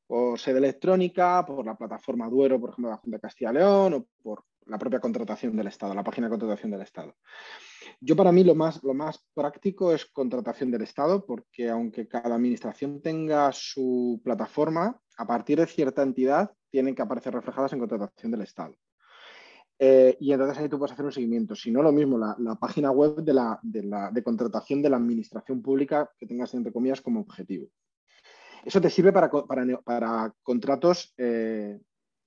por 0.06 0.38
sede 0.38 0.58
electrónica, 0.58 1.44
por 1.44 1.66
la 1.66 1.76
plataforma 1.76 2.28
Duero, 2.28 2.58
por 2.58 2.70
ejemplo, 2.70 2.88
de 2.88 2.94
la 2.94 3.00
Junta 3.00 3.16
de 3.18 3.20
Castilla 3.20 3.50
y 3.50 3.54
León, 3.54 3.92
o 3.94 4.06
por 4.22 4.44
la 4.66 4.78
propia 4.78 5.00
contratación 5.00 5.54
del 5.54 5.66
Estado, 5.66 5.94
la 5.94 6.04
página 6.04 6.28
de 6.28 6.30
contratación 6.30 6.70
del 6.70 6.82
Estado. 6.82 7.16
Yo 8.00 8.16
para 8.16 8.32
mí 8.32 8.44
lo 8.44 8.54
más, 8.54 8.82
lo 8.82 8.94
más 8.94 9.22
práctico 9.34 9.92
es 9.92 10.06
contratación 10.06 10.70
del 10.70 10.82
Estado, 10.82 11.26
porque 11.26 11.68
aunque 11.68 12.08
cada 12.08 12.34
administración 12.34 13.02
tenga 13.02 13.52
su 13.52 14.22
plataforma, 14.24 15.01
a 15.16 15.26
partir 15.26 15.58
de 15.58 15.66
cierta 15.66 16.02
entidad 16.02 16.52
tienen 16.70 16.94
que 16.94 17.02
aparecer 17.02 17.34
reflejadas 17.34 17.72
en 17.72 17.78
contratación 17.78 18.32
del 18.32 18.42
Estado. 18.42 18.74
Eh, 19.78 20.16
y 20.20 20.32
entonces 20.32 20.58
ahí 20.58 20.68
tú 20.68 20.78
puedes 20.78 20.92
hacer 20.92 21.04
un 21.04 21.12
seguimiento. 21.12 21.56
Si 21.56 21.70
no, 21.70 21.82
lo 21.82 21.90
mismo, 21.90 22.16
la, 22.16 22.54
página 22.54 22.90
web 22.90 23.16
de, 23.16 23.34
la, 23.34 23.58
de, 23.62 24.22
contratación 24.22 24.80
de 24.80 24.90
la 24.90 24.96
administración 24.96 25.60
pública 25.60 26.10
que 26.18 26.26
tengas, 26.26 26.54
entre 26.54 26.72
comillas, 26.72 27.00
como 27.00 27.20
objetivo. 27.20 27.68
Eso 28.64 28.80
te 28.80 28.90
sirve 28.90 29.12
para, 29.12 29.28
para, 29.28 30.32
contratos 30.42 31.12
eh, 31.16 31.80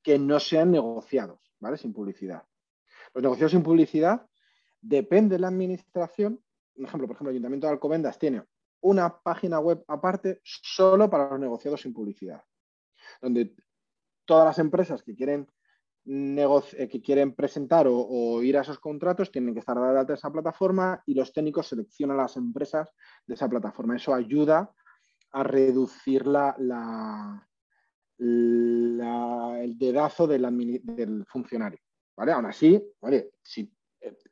que 0.03 0.19
no 0.19 0.39
sean 0.39 0.71
negociados, 0.71 1.39
¿vale? 1.59 1.77
Sin 1.77 1.93
publicidad. 1.93 2.43
Los 3.13 3.23
negociados 3.23 3.53
sin 3.53 3.63
publicidad 3.63 4.27
depende 4.81 5.35
de 5.35 5.39
la 5.39 5.47
administración. 5.47 6.41
Un 6.75 6.85
ejemplo, 6.85 7.07
por 7.07 7.15
ejemplo, 7.15 7.29
el 7.29 7.35
Ayuntamiento 7.35 7.67
de 7.67 7.73
Alcobendas 7.73 8.19
tiene 8.19 8.43
una 8.81 9.17
página 9.17 9.59
web 9.59 9.83
aparte 9.87 10.41
solo 10.43 11.09
para 11.09 11.29
los 11.29 11.39
negociados 11.39 11.81
sin 11.81 11.93
publicidad, 11.93 12.43
donde 13.21 13.55
todas 14.25 14.45
las 14.45 14.59
empresas 14.59 15.03
que 15.03 15.15
quieren, 15.15 15.47
eh, 16.05 16.87
que 16.89 17.01
quieren 17.01 17.33
presentar 17.33 17.87
o, 17.89 18.41
ir 18.43 18.57
a 18.57 18.61
esos 18.61 18.79
contratos 18.79 19.31
tienen 19.31 19.53
que 19.53 19.59
estar 19.59 19.75
dadas 19.75 20.07
de 20.07 20.15
esa 20.15 20.31
plataforma 20.31 21.01
y 21.05 21.13
los 21.13 21.31
técnicos 21.31 21.67
seleccionan 21.67 22.17
las 22.17 22.37
empresas 22.37 22.89
de 23.25 23.35
esa 23.35 23.49
plataforma. 23.49 23.95
Eso 23.95 24.13
ayuda 24.13 24.71
a 25.31 25.43
reducir 25.43 26.25
la, 26.27 26.55
el 28.17 29.77
dedazo 29.77 30.27
del 30.27 31.25
funcionario. 31.27 31.79
¿vale? 32.15 32.31
Aún 32.31 32.45
así, 32.45 32.81
¿vale? 33.01 33.31
si 33.43 33.71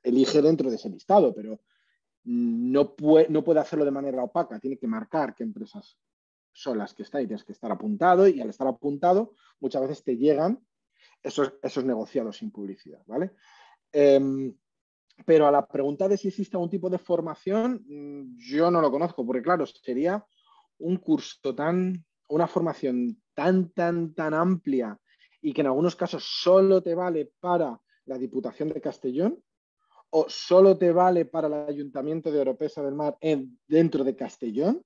elige 0.03 0.41
dentro 0.41 0.69
de 0.69 0.75
ese 0.75 0.89
listado, 0.89 1.33
pero 1.33 1.59
no 2.25 2.95
puede, 2.95 3.27
no 3.29 3.43
puede 3.43 3.59
hacerlo 3.59 3.85
de 3.85 3.91
manera 3.91 4.23
opaca, 4.23 4.59
tiene 4.59 4.77
que 4.77 4.87
marcar 4.87 5.35
qué 5.35 5.43
empresas 5.43 5.97
son 6.53 6.77
las 6.77 6.93
que 6.93 7.03
están 7.03 7.23
y 7.23 7.27
tienes 7.27 7.43
que 7.43 7.51
estar 7.51 7.71
apuntado 7.71 8.27
y 8.27 8.39
al 8.39 8.49
estar 8.49 8.67
apuntado 8.67 9.33
muchas 9.59 9.81
veces 9.81 10.03
te 10.03 10.17
llegan 10.17 10.65
esos, 11.21 11.53
esos 11.61 11.83
negociados 11.83 12.37
sin 12.37 12.51
publicidad, 12.51 13.01
¿vale? 13.07 13.31
Em, 13.91 14.55
pero 15.25 15.47
a 15.47 15.51
la 15.51 15.65
pregunta 15.67 16.07
de 16.07 16.17
si 16.17 16.29
existe 16.29 16.55
algún 16.55 16.69
tipo 16.69 16.89
de 16.89 16.97
formación, 16.97 17.83
mm, 17.85 18.37
yo 18.37 18.71
no 18.71 18.81
lo 18.81 18.91
conozco, 18.91 19.25
porque 19.25 19.41
claro, 19.41 19.65
sería 19.65 20.25
un 20.79 20.97
curso 20.97 21.53
tan, 21.55 22.05
una 22.29 22.47
formación 22.47 23.21
tan, 23.33 23.69
tan, 23.69 24.13
tan 24.13 24.33
amplia 24.33 24.99
y 25.41 25.53
que 25.53 25.61
en 25.61 25.67
algunos 25.67 25.95
casos 25.95 26.23
solo 26.23 26.81
te 26.81 26.95
vale 26.95 27.31
para 27.39 27.79
la 28.05 28.17
Diputación 28.17 28.69
de 28.69 28.81
Castellón, 28.81 29.41
o 30.09 30.25
solo 30.27 30.77
te 30.77 30.91
vale 30.91 31.25
para 31.25 31.47
el 31.47 31.53
Ayuntamiento 31.53 32.31
de 32.31 32.39
Oropesa 32.39 32.83
del 32.83 32.93
Mar 32.93 33.17
en, 33.19 33.59
dentro 33.67 34.03
de 34.03 34.15
Castellón, 34.15 34.83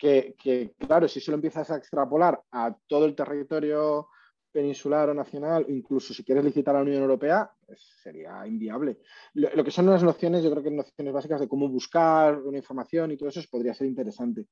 que, 0.00 0.74
claro, 0.78 1.06
si 1.08 1.20
solo 1.20 1.34
empiezas 1.34 1.70
a 1.70 1.76
extrapolar 1.76 2.40
a 2.52 2.74
todo 2.86 3.04
el 3.04 3.14
territorio 3.14 4.08
peninsular 4.50 5.10
o 5.10 5.14
nacional, 5.14 5.66
incluso 5.68 6.14
si 6.14 6.24
quieres 6.24 6.42
licitar 6.42 6.74
a 6.74 6.78
la 6.78 6.84
Unión 6.84 7.02
Europea, 7.02 7.50
pues 7.66 7.98
sería 8.02 8.46
inviable. 8.46 8.98
Lo, 9.34 9.62
que 9.62 9.70
son 9.70 9.86
las 9.86 10.02
nociones, 10.02 10.42
yo 10.42 10.50
creo 10.50 10.62
que 10.62 10.70
nociones 10.70 11.12
básicas 11.12 11.40
de 11.40 11.48
cómo 11.48 11.68
buscar 11.68 12.38
una 12.38 12.56
información 12.56 13.12
y 13.12 13.16
todo 13.16 13.28
eso 13.28 13.42
podría 13.50 13.74
ser 13.74 13.86
interesante, 13.86 14.46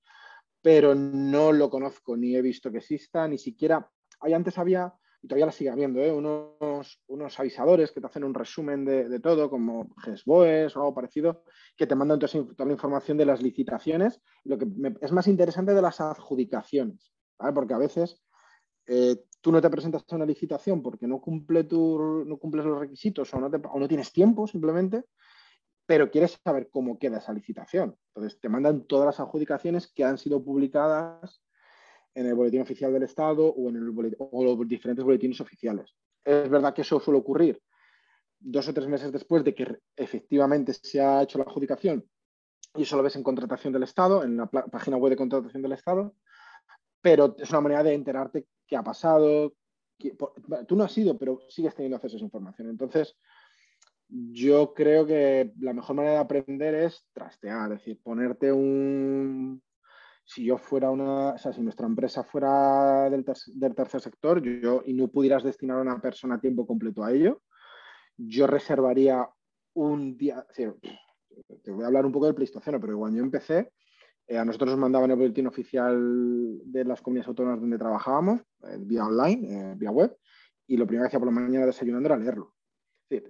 pero 0.60 0.94
no 0.94 1.50
lo 1.50 1.70
conozco, 1.70 2.16
ni 2.16 2.36
he 2.36 2.42
visto 2.42 2.70
que 2.70 2.78
exista, 2.78 3.26
ni 3.26 3.38
siquiera, 3.38 3.90
ahí 4.20 4.34
antes 4.34 4.58
había 4.58 4.92
todavía 5.28 5.46
la 5.46 5.52
sigue 5.52 5.70
habiendo, 5.70 6.00
¿eh? 6.00 6.12
unos, 6.12 7.00
unos, 7.06 7.38
avisadores 7.38 7.92
que 7.92 8.00
te 8.00 8.06
hacen 8.06 8.24
un 8.24 8.34
resumen 8.34 8.84
de, 8.84 9.20
todo, 9.20 9.48
como 9.48 9.94
GESBOES 10.02 10.76
o 10.76 10.80
algo 10.80 10.94
parecido, 10.94 11.44
que 11.76 11.86
te 11.86 11.94
mandan 11.94 12.18
toda, 12.18 12.66
la 12.66 12.72
información 12.72 13.16
de 13.16 13.26
las 13.26 13.42
licitaciones. 13.42 14.20
Lo 14.44 14.58
que 14.58 14.66
es 15.00 15.12
más 15.12 15.28
interesante 15.28 15.74
de 15.74 15.82
las 15.82 16.00
adjudicaciones, 16.00 17.12
porque 17.54 17.74
a 17.74 17.78
veces 17.78 18.22
eh, 18.86 19.22
tú 19.40 19.52
no 19.52 19.60
te 19.60 19.70
presentas 19.70 20.04
a 20.10 20.16
una 20.16 20.26
licitación 20.26 20.82
porque 20.82 21.06
no, 21.06 21.20
cumple 21.20 21.64
tu, 21.64 22.24
no 22.26 22.38
cumples 22.38 22.64
los 22.64 22.80
requisitos 22.80 23.32
o 23.34 23.38
no, 23.38 23.46
o 23.46 23.78
no 23.78 23.88
tienes 23.88 24.12
tiempo 24.12 24.46
simplemente, 24.46 25.04
pero 25.86 26.10
quieres 26.10 26.38
saber 26.42 26.68
cómo 26.70 26.98
queda 26.98 27.18
esa 27.18 27.32
licitación. 27.32 27.96
Entonces 28.14 28.40
te 28.40 28.48
mandan 28.48 28.84
todas 28.86 29.06
las 29.06 29.20
adjudicaciones 29.20 29.92
que 29.92 30.04
han 30.04 30.18
sido 30.18 30.42
publicadas 30.42 31.42
en 32.18 32.26
el 32.26 32.34
boletín 32.34 32.60
oficial 32.60 32.92
del 32.92 33.04
Estado 33.04 33.46
o 33.46 33.68
en 33.68 33.76
el 33.76 33.84
los 33.84 34.68
diferentes 34.68 35.04
boletines 35.04 35.40
oficiales. 35.40 35.94
Es 36.24 36.50
verdad 36.50 36.74
que 36.74 36.82
eso 36.82 36.98
suele 36.98 37.20
ocurrir 37.20 37.62
dos 38.40 38.66
o 38.68 38.74
tres 38.74 38.88
meses 38.88 39.12
después 39.12 39.44
de 39.44 39.54
que 39.54 39.78
efectivamente 39.96 40.72
se 40.74 41.00
ha 41.00 41.22
hecho 41.22 41.38
la 41.38 41.44
adjudicación 41.44 42.04
y 42.74 42.82
eso 42.82 42.96
lo 42.96 43.04
ves 43.04 43.14
en 43.14 43.22
contratación 43.22 43.72
del 43.72 43.84
Estado, 43.84 44.24
en 44.24 44.36
la 44.36 44.46
página 44.46 44.96
web 44.96 45.10
de 45.10 45.16
contratación 45.16 45.62
del 45.62 45.72
Estado, 45.72 46.14
pero 47.00 47.36
es 47.38 47.50
una 47.50 47.60
manera 47.60 47.84
de 47.84 47.94
enterarte 47.94 48.46
qué 48.66 48.76
ha 48.76 48.82
pasado. 48.82 49.54
tú 50.66 50.76
no 50.76 50.84
has 50.84 50.98
ido, 50.98 51.16
pero 51.16 51.40
sigues 51.48 51.74
teniendo 51.76 51.96
acceso 51.96 52.16
a 52.16 52.18
esa 52.18 52.24
información. 52.24 52.68
Entonces, 52.68 53.16
yo 54.08 54.74
creo 54.74 55.06
que 55.06 55.52
la 55.60 55.72
mejor 55.72 55.94
manera 55.94 56.14
de 56.14 56.20
aprender 56.20 56.74
es 56.74 57.06
trastear, 57.12 57.72
es 57.72 57.78
decir, 57.78 58.00
ponerte 58.02 58.52
un, 58.52 59.62
si 60.28 60.44
yo 60.44 60.58
fuera 60.58 60.90
una, 60.90 61.30
o 61.30 61.38
sea, 61.38 61.54
si 61.54 61.62
nuestra 61.62 61.86
empresa 61.86 62.22
fuera 62.22 63.08
del, 63.08 63.24
tercer 63.24 64.00
sector 64.02 64.42
yo, 64.42 64.82
y 64.84 64.92
no 64.92 65.08
pudieras 65.08 65.42
destinar 65.42 65.78
a 65.78 65.80
una 65.80 66.02
persona 66.02 66.34
a 66.34 66.40
tiempo 66.40 66.66
completo 66.66 67.02
a 67.02 67.12
ello, 67.12 67.40
yo 68.18 68.46
reservaría 68.46 69.26
un 69.72 70.18
día, 70.18 70.46
te 70.54 71.70
voy 71.70 71.82
a 71.82 71.86
hablar 71.86 72.04
un 72.04 72.12
poco 72.12 72.26
del 72.26 72.34
Pleistoceno, 72.34 72.78
pero 72.78 72.98
cuando 72.98 73.16
yo 73.16 73.24
empecé, 73.24 73.72
eh, 74.26 74.36
a 74.36 74.44
nosotros 74.44 74.72
nos 74.72 74.80
mandaban 74.80 75.10
el 75.10 75.16
boletín 75.16 75.46
oficial 75.46 76.60
de 76.62 76.84
las 76.84 77.00
comunidades 77.00 77.28
autónomas 77.28 77.60
donde 77.62 77.78
trabajábamos, 77.78 78.42
eh, 78.64 78.76
vía 78.80 79.06
online, 79.06 79.48
eh, 79.48 79.74
vía 79.78 79.90
web, 79.90 80.14
y 80.66 80.76
lo 80.76 80.86
primero 80.86 81.04
que 81.04 81.06
hacía 81.06 81.20
por 81.20 81.32
la 81.32 81.40
mañana 81.40 81.64
desayunando 81.64 82.06
era 82.06 82.18
leerlo. 82.18 82.52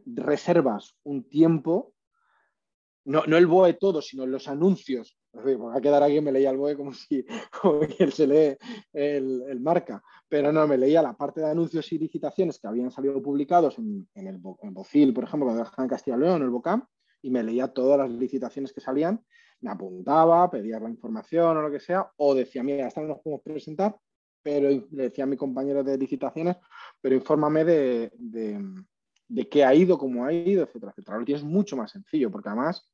reservas 0.05 0.97
un 1.05 1.29
tiempo, 1.29 1.95
no, 3.05 3.23
no 3.29 3.37
el 3.37 3.47
BOE 3.47 3.75
todo, 3.75 4.03
sino 4.03 4.27
los 4.27 4.49
anuncios 4.49 5.18
va 5.35 5.77
a 5.77 5.81
quedar 5.81 6.03
aquí 6.03 6.21
me 6.21 6.33
leía 6.33 6.51
el 6.51 6.57
BOE 6.57 6.77
como 6.77 6.93
si 6.95 7.25
él 7.99 8.13
se 8.13 8.27
lee 8.27 8.57
el, 8.93 9.61
marca. 9.61 10.03
Pero 10.29 10.53
no, 10.53 10.67
me 10.67 10.77
leía 10.77 11.03
la 11.03 11.17
parte 11.17 11.41
de 11.41 11.51
anuncios 11.51 11.91
y 11.93 11.99
licitaciones 11.99 12.59
que 12.59 12.67
habían 12.67 12.91
salido 12.91 13.21
publicados 13.23 13.79
en, 13.79 14.09
el, 14.15 14.39
Bocil, 14.39 15.15
por 15.15 15.25
ejemplo, 15.25 15.47
cuando 15.47 15.71
en 15.79 15.89
Castilla 15.89 16.17
y 16.17 16.21
León, 16.21 16.37
en 16.37 16.43
el 16.43 16.51
BOCAM, 16.51 16.87
y 17.23 17.31
me 17.31 17.43
leía 17.43 17.69
todas 17.69 17.99
las 17.99 18.11
licitaciones 18.11 18.73
que 18.73 18.81
salían, 18.81 19.25
me 19.61 19.71
apuntaba, 19.71 20.51
pedía 20.51 20.79
la 20.79 20.89
información 20.89 21.57
o 21.57 21.63
lo 21.63 21.71
que 21.71 21.81
sea, 21.81 22.11
o 22.17 22.35
decía, 22.35 22.63
mira, 22.63 22.87
esta 22.87 23.01
no 23.01 23.09
nos 23.09 23.21
podemos 23.21 23.43
presentar, 23.43 23.97
pero 24.43 24.69
le 24.69 25.03
decía 25.03 25.25
a 25.25 25.27
mi 25.27 25.37
compañero 25.37 25.83
de 25.83 25.99
licitaciones, 25.99 26.57
pero 27.01 27.17
infórmame 27.17 27.65
de, 27.65 28.13
de, 28.17 29.49
qué 29.49 29.65
ha 29.65 29.75
ido, 29.75 29.99
cómo 29.99 30.25
ha 30.25 30.33
ido, 30.33 30.63
etcétera, 30.63 30.93
etcétera. 30.93 31.19
Lo 31.19 31.25
tienes 31.25 31.45
mucho 31.45 31.77
más 31.77 31.91
sencillo, 31.91 32.31
porque 32.31 32.51
además 32.51 32.89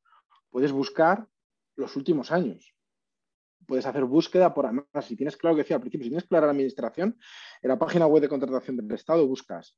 puedes 0.49 0.71
buscar 0.71 1.27
los 1.75 1.95
últimos 1.95 2.31
años. 2.31 2.73
Puedes 3.65 3.85
hacer 3.85 4.03
búsqueda 4.05 4.53
por 4.53 4.65
además, 4.65 4.85
si 5.01 5.15
tienes 5.15 5.37
claro 5.37 5.55
que 5.55 5.63
decía 5.63 5.77
al 5.77 5.81
principio, 5.81 6.05
si 6.05 6.09
tienes 6.09 6.27
clara 6.27 6.45
la 6.45 6.51
administración, 6.51 7.17
en 7.61 7.69
la 7.69 7.79
página 7.79 8.05
web 8.05 8.21
de 8.21 8.29
contratación 8.29 8.77
del 8.77 8.91
Estado 8.91 9.27
buscas 9.27 9.77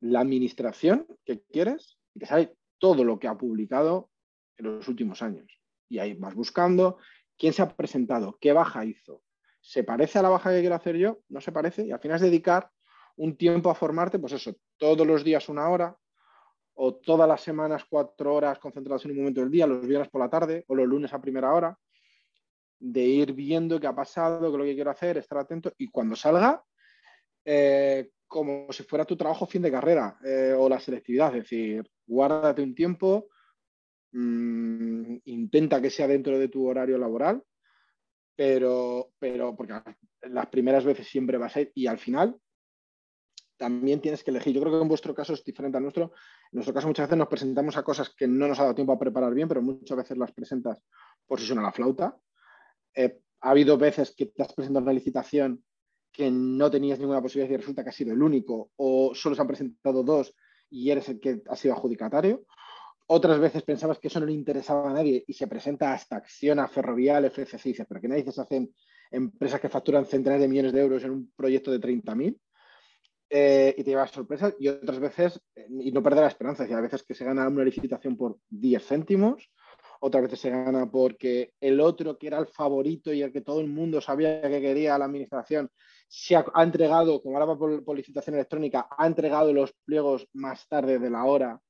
la 0.00 0.20
administración 0.20 1.06
que 1.24 1.42
quieres 1.42 1.98
y 2.14 2.20
te 2.20 2.26
sale 2.26 2.56
todo 2.78 3.04
lo 3.04 3.18
que 3.18 3.28
ha 3.28 3.38
publicado 3.38 4.10
en 4.56 4.66
los 4.66 4.88
últimos 4.88 5.22
años. 5.22 5.60
Y 5.88 5.98
ahí 5.98 6.14
vas 6.14 6.34
buscando 6.34 6.98
quién 7.38 7.52
se 7.52 7.62
ha 7.62 7.74
presentado, 7.74 8.36
qué 8.40 8.52
baja 8.52 8.84
hizo. 8.84 9.22
¿Se 9.60 9.82
parece 9.82 10.18
a 10.18 10.22
la 10.22 10.28
baja 10.28 10.50
que 10.50 10.60
quiero 10.60 10.74
hacer 10.74 10.96
yo? 10.96 11.20
No 11.28 11.40
se 11.40 11.52
parece. 11.52 11.86
Y 11.86 11.92
al 11.92 12.00
final 12.00 12.16
es 12.16 12.22
dedicar 12.22 12.70
un 13.16 13.36
tiempo 13.36 13.70
a 13.70 13.74
formarte, 13.74 14.18
pues 14.18 14.32
eso, 14.34 14.54
todos 14.76 15.06
los 15.06 15.24
días 15.24 15.48
una 15.48 15.68
hora, 15.68 15.96
o 16.74 16.94
todas 16.96 17.28
las 17.28 17.40
semanas 17.40 17.84
cuatro 17.88 18.34
horas 18.34 18.58
concentradas 18.58 19.04
en 19.04 19.12
un 19.12 19.18
momento 19.18 19.40
del 19.40 19.50
día, 19.50 19.66
los 19.66 19.86
viernes 19.86 20.08
por 20.08 20.20
la 20.20 20.30
tarde 20.30 20.64
o 20.68 20.74
los 20.74 20.86
lunes 20.86 21.12
a 21.12 21.20
primera 21.20 21.52
hora, 21.52 21.78
de 22.78 23.02
ir 23.02 23.32
viendo 23.32 23.78
qué 23.80 23.86
ha 23.86 23.94
pasado, 23.94 24.40
qué 24.40 24.46
es 24.46 24.58
lo 24.58 24.64
que 24.64 24.74
quiero 24.74 24.90
hacer, 24.90 25.16
estar 25.16 25.38
atento 25.38 25.72
y 25.78 25.88
cuando 25.88 26.16
salga, 26.16 26.62
eh, 27.44 28.10
como 28.26 28.72
si 28.72 28.82
fuera 28.82 29.04
tu 29.04 29.16
trabajo 29.16 29.46
fin 29.46 29.62
de 29.62 29.70
carrera 29.70 30.18
eh, 30.24 30.54
o 30.56 30.68
la 30.68 30.80
selectividad, 30.80 31.28
es 31.36 31.44
decir, 31.44 31.88
guárdate 32.06 32.62
un 32.62 32.74
tiempo, 32.74 33.28
mm, 34.12 35.16
intenta 35.24 35.80
que 35.80 35.90
sea 35.90 36.08
dentro 36.08 36.38
de 36.38 36.48
tu 36.48 36.66
horario 36.66 36.98
laboral, 36.98 37.42
pero, 38.36 39.12
pero 39.18 39.54
porque 39.54 39.74
las 40.22 40.46
primeras 40.48 40.84
veces 40.84 41.06
siempre 41.06 41.38
vas 41.38 41.56
a 41.56 41.60
ir 41.60 41.72
y 41.74 41.86
al 41.86 41.98
final 41.98 42.36
también 43.56 44.00
tienes 44.00 44.24
que 44.24 44.30
elegir. 44.30 44.54
Yo 44.54 44.60
creo 44.60 44.72
que 44.72 44.82
en 44.82 44.88
vuestro 44.88 45.14
caso 45.14 45.32
es 45.32 45.44
diferente 45.44 45.78
a 45.78 45.80
nuestro. 45.80 46.12
En 46.52 46.56
nuestro 46.56 46.74
caso 46.74 46.86
muchas 46.86 47.06
veces 47.06 47.18
nos 47.18 47.28
presentamos 47.28 47.76
a 47.76 47.82
cosas 47.82 48.10
que 48.14 48.26
no 48.26 48.48
nos 48.48 48.58
ha 48.58 48.62
dado 48.62 48.74
tiempo 48.74 48.92
a 48.92 48.98
preparar 48.98 49.34
bien, 49.34 49.48
pero 49.48 49.62
muchas 49.62 49.96
veces 49.96 50.16
las 50.18 50.32
presentas 50.32 50.82
por 51.26 51.40
si 51.40 51.46
suena 51.46 51.62
la 51.62 51.72
flauta. 51.72 52.16
Eh, 52.94 53.20
ha 53.40 53.50
habido 53.50 53.76
veces 53.76 54.14
que 54.16 54.26
te 54.26 54.42
has 54.42 54.52
presentado 54.52 54.84
una 54.84 54.92
licitación 54.92 55.62
que 56.12 56.30
no 56.30 56.70
tenías 56.70 56.98
ninguna 56.98 57.20
posibilidad 57.20 57.52
y 57.52 57.56
resulta 57.56 57.82
que 57.82 57.90
has 57.90 57.96
sido 57.96 58.12
el 58.12 58.22
único, 58.22 58.70
o 58.76 59.14
solo 59.14 59.34
se 59.34 59.42
han 59.42 59.48
presentado 59.48 60.02
dos 60.04 60.34
y 60.70 60.90
eres 60.90 61.08
el 61.08 61.20
que 61.20 61.42
ha 61.48 61.56
sido 61.56 61.74
adjudicatario. 61.74 62.44
Otras 63.06 63.38
veces 63.38 63.62
pensabas 63.62 63.98
que 63.98 64.08
eso 64.08 64.20
no 64.20 64.26
le 64.26 64.32
interesaba 64.32 64.90
a 64.90 64.94
nadie 64.94 65.24
y 65.26 65.34
se 65.34 65.46
presenta 65.46 65.92
hasta 65.92 66.16
Acciona, 66.16 66.68
Ferrovial, 66.68 67.26
FCC, 67.26 67.84
pero 67.86 68.00
¿qué 68.00 68.08
narices 68.08 68.38
hacen 68.38 68.72
empresas 69.10 69.60
que 69.60 69.68
facturan 69.68 70.06
centenares 70.06 70.42
de 70.42 70.48
millones 70.48 70.72
de 70.72 70.80
euros 70.80 71.04
en 71.04 71.10
un 71.10 71.32
proyecto 71.36 71.70
de 71.70 71.80
30.000? 71.80 72.38
Eh, 73.36 73.74
y 73.76 73.82
te 73.82 73.90
llevas 73.90 74.12
sorpresas 74.12 74.54
y 74.60 74.68
otras 74.68 75.00
veces, 75.00 75.40
y 75.68 75.90
no 75.90 76.04
perder 76.04 76.20
la 76.20 76.28
esperanza, 76.28 76.62
a 76.62 76.80
veces 76.80 77.02
que 77.02 77.14
se 77.14 77.24
gana 77.24 77.48
una 77.48 77.64
licitación 77.64 78.16
por 78.16 78.38
10 78.48 78.86
céntimos, 78.86 79.50
otras 79.98 80.22
veces 80.22 80.38
se 80.38 80.50
gana 80.50 80.88
porque 80.88 81.52
el 81.60 81.80
otro 81.80 82.16
que 82.16 82.28
era 82.28 82.38
el 82.38 82.46
favorito 82.46 83.12
y 83.12 83.22
el 83.22 83.32
que 83.32 83.40
todo 83.40 83.60
el 83.60 83.66
mundo 83.66 84.00
sabía 84.00 84.40
que 84.40 84.60
quería 84.60 84.96
la 84.98 85.06
administración, 85.06 85.68
se 86.06 86.36
ha, 86.36 86.44
entregado, 86.62 87.20
como 87.20 87.36
ahora 87.36 87.54
va 87.54 87.58
por, 87.58 87.96
licitación 87.96 88.36
electrónica, 88.36 88.86
ha 88.96 89.04
entregado 89.04 89.52
los 89.52 89.72
pliegos 89.84 90.28
más 90.32 90.68
tarde 90.68 91.00
de 91.00 91.10
la 91.10 91.24
hora. 91.24 91.60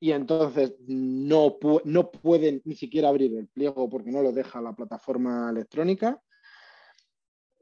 Y 0.00 0.10
entonces 0.10 0.74
no, 0.88 1.56
no 1.84 2.10
pueden 2.10 2.62
ni 2.64 2.74
siquiera 2.74 3.10
abrir 3.10 3.32
el 3.36 3.46
pliego 3.46 3.88
porque 3.88 4.10
no 4.10 4.22
lo 4.22 4.32
deja 4.32 4.60
la 4.60 4.74
plataforma 4.74 5.50
electrónica 5.50 6.20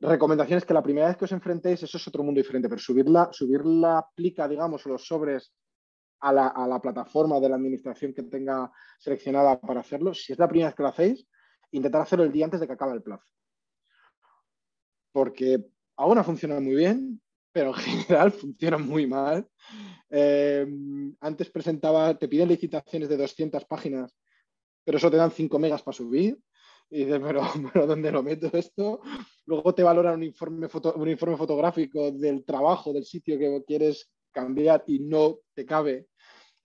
recomendaciones 0.02 0.64
que 0.64 0.74
la 0.74 0.82
primera 0.82 1.08
vez 1.08 1.16
que 1.16 1.24
os 1.24 1.32
enfrentéis, 1.32 1.82
eso 1.82 1.96
es 1.96 2.08
otro 2.08 2.24
mundo 2.24 2.40
diferente, 2.40 2.68
pero 2.68 2.80
subirla, 2.80 3.28
subir 3.32 3.64
la 3.64 3.98
aplica, 3.98 4.48
digamos, 4.48 4.84
los 4.86 5.06
sobres 5.06 5.52
a 6.20 6.32
la, 6.32 6.80
plataforma 6.80 7.40
de 7.40 7.48
la 7.48 7.56
administración 7.56 8.12
que 8.14 8.22
tenga 8.22 8.70
seleccionada 8.98 9.60
para 9.60 9.80
hacerlo, 9.80 10.14
si 10.14 10.32
es 10.32 10.38
la 10.38 10.48
primera 10.48 10.68
vez 10.68 10.76
que 10.76 10.82
lo 10.82 10.88
hacéis, 10.88 11.26
intentar 11.72 12.02
hacerlo 12.02 12.24
el 12.24 12.32
día 12.32 12.44
antes 12.44 12.60
de 12.60 12.66
que 12.66 12.72
acabe 12.72 12.94
el 12.94 13.02
plazo. 13.02 13.26
Porque 15.12 15.64
aún 15.96 16.22
funciona 16.24 16.60
muy 16.60 16.76
bien, 16.76 17.20
pero 17.52 17.70
en 17.70 17.74
general 18.06 18.32
funciona 18.32 18.78
muy 18.78 19.06
mal. 19.06 19.48
Eh, 20.10 20.66
antes 21.20 21.50
presentaba, 21.50 22.16
te 22.16 22.28
piden 22.28 22.48
licitaciones 22.48 23.08
de 23.08 23.16
200 23.16 23.64
páginas, 23.64 24.16
pero 24.84 24.98
eso 24.98 25.10
te 25.10 25.16
dan 25.16 25.30
5 25.30 25.58
megas 25.58 25.82
para 25.82 25.96
subir. 25.96 26.38
Y 26.92 27.04
dices, 27.04 27.20
pero, 27.24 27.40
pero 27.72 27.86
¿dónde 27.86 28.12
lo 28.12 28.22
meto 28.22 28.50
esto? 28.52 29.00
Luego 29.46 29.74
te 29.74 29.82
valoran 29.82 30.16
un 30.16 30.24
informe, 30.24 30.68
un 30.94 31.08
informe 31.08 31.36
fotográfico 31.38 32.12
del 32.12 32.44
trabajo, 32.44 32.92
del 32.92 33.06
sitio 33.06 33.38
que 33.38 33.64
quieres 33.66 34.10
cambiar 34.30 34.84
y 34.86 34.98
no 34.98 35.38
te 35.54 35.64
cabe. 35.64 36.08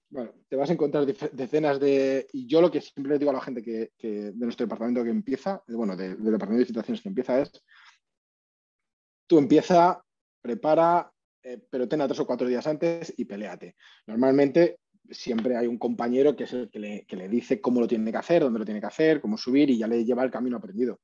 Bueno, 0.10 0.34
te 0.50 0.58
vas 0.58 0.70
a 0.70 0.74
encontrar 0.74 1.06
decenas 1.06 1.80
de... 1.80 2.28
Y 2.34 2.46
yo 2.46 2.60
lo 2.60 2.70
que 2.70 2.82
siempre 2.82 3.14
le 3.14 3.20
digo 3.20 3.32
a 3.32 3.36
la 3.36 3.42
gente 3.42 3.64
que, 3.64 3.92
de 3.98 4.46
nuestro 4.46 4.66
departamento 4.66 5.04
que 5.04 5.10
empieza, 5.10 5.64
bueno, 5.68 5.96
del 5.96 6.18
departamento 6.18 6.56
de 6.56 6.60
licitaciones 6.60 7.02
que 7.02 7.10
empieza 7.10 7.42
es, 7.42 7.64
tú 9.28 9.38
empieza, 9.38 10.04
prepara, 10.42 11.12
eh, 11.44 11.62
pero 11.70 11.88
ten 11.88 12.02
a 12.02 12.08
tres 12.08 12.20
o 12.20 12.28
cuatro 12.28 12.48
días 12.48 12.68
antes 12.68 13.14
y 13.16 13.24
peleate. 13.26 13.76
Normalmente 14.08 14.80
siempre 15.12 15.58
hay 15.58 15.68
un 15.68 15.78
compañero 15.78 16.36
que 16.36 16.46
es 16.46 16.54
el 16.54 16.70
que 16.70 16.80
le, 16.80 17.30
dice 17.30 17.62
cómo 17.62 17.80
lo 17.80 17.88
tiene 17.88 18.12
que 18.12 18.18
hacer, 18.18 18.44
dónde 18.44 18.60
lo 18.60 18.66
tiene 18.66 18.80
que 18.80 18.88
hacer, 18.88 19.22
cómo 19.22 19.38
subir 19.38 19.70
y 19.70 19.78
ya 19.78 19.88
le 19.88 20.04
lleva 20.04 20.24
el 20.24 20.32
camino 20.32 20.58
aprendido. 20.58 21.02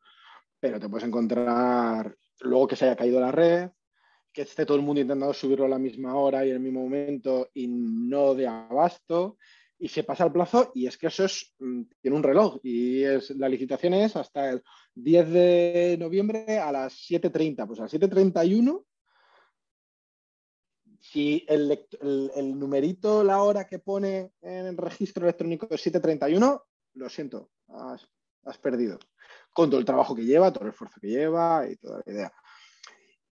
Pero 0.59 0.79
te 0.79 0.89
puedes 0.89 1.07
encontrar 1.07 2.15
luego 2.41 2.67
que 2.67 2.75
se 2.75 2.85
haya 2.85 2.95
caído 2.95 3.19
la 3.19 3.31
red, 3.31 3.69
que 4.31 4.43
esté 4.43 4.65
todo 4.65 4.77
el 4.77 4.83
mundo 4.83 5.01
intentando 5.01 5.33
subirlo 5.33 5.65
a 5.65 5.69
la 5.69 5.79
misma 5.79 6.15
hora 6.15 6.45
y 6.45 6.49
en 6.49 6.55
el 6.55 6.61
mismo 6.61 6.81
momento 6.81 7.49
y 7.53 7.67
no 7.67 8.33
de 8.33 8.47
abasto 8.47 9.37
y 9.77 9.89
se 9.89 10.03
pasa 10.03 10.23
el 10.23 10.31
plazo 10.31 10.71
y 10.73 10.87
es 10.87 10.97
que 10.97 11.07
eso 11.07 11.25
es, 11.25 11.53
mm, 11.59 11.81
tiene 12.01 12.17
un 12.17 12.23
reloj 12.23 12.59
y 12.63 13.03
es, 13.03 13.31
la 13.31 13.49
licitación 13.49 13.93
es 13.93 14.15
hasta 14.15 14.49
el 14.49 14.63
10 14.95 15.29
de 15.29 15.97
noviembre 15.99 16.57
a 16.57 16.71
las 16.71 16.93
7.30. 16.93 17.67
Pues 17.67 17.79
a 17.79 17.83
las 17.83 17.93
7.31 17.93 18.85
si 21.03 21.45
el, 21.49 22.57
numerito, 22.57 23.25
la 23.25 23.43
hora 23.43 23.67
que 23.67 23.77
pone 23.77 24.31
en 24.41 24.67
el 24.67 24.77
registro 24.77 25.25
electrónico 25.25 25.67
es 25.69 25.81
731, 25.81 26.63
lo 26.93 27.09
siento, 27.09 27.51
has, 27.67 28.57
perdido. 28.59 28.97
Con 29.51 29.69
todo 29.69 29.81
el 29.81 29.85
trabajo 29.85 30.15
que 30.15 30.23
lleva, 30.23 30.53
todo 30.53 30.63
el 30.63 30.69
esfuerzo 30.71 31.01
que 31.01 31.09
lleva 31.09 31.67
y 31.69 31.75
toda 31.75 32.01
la 32.05 32.13
idea. 32.13 32.33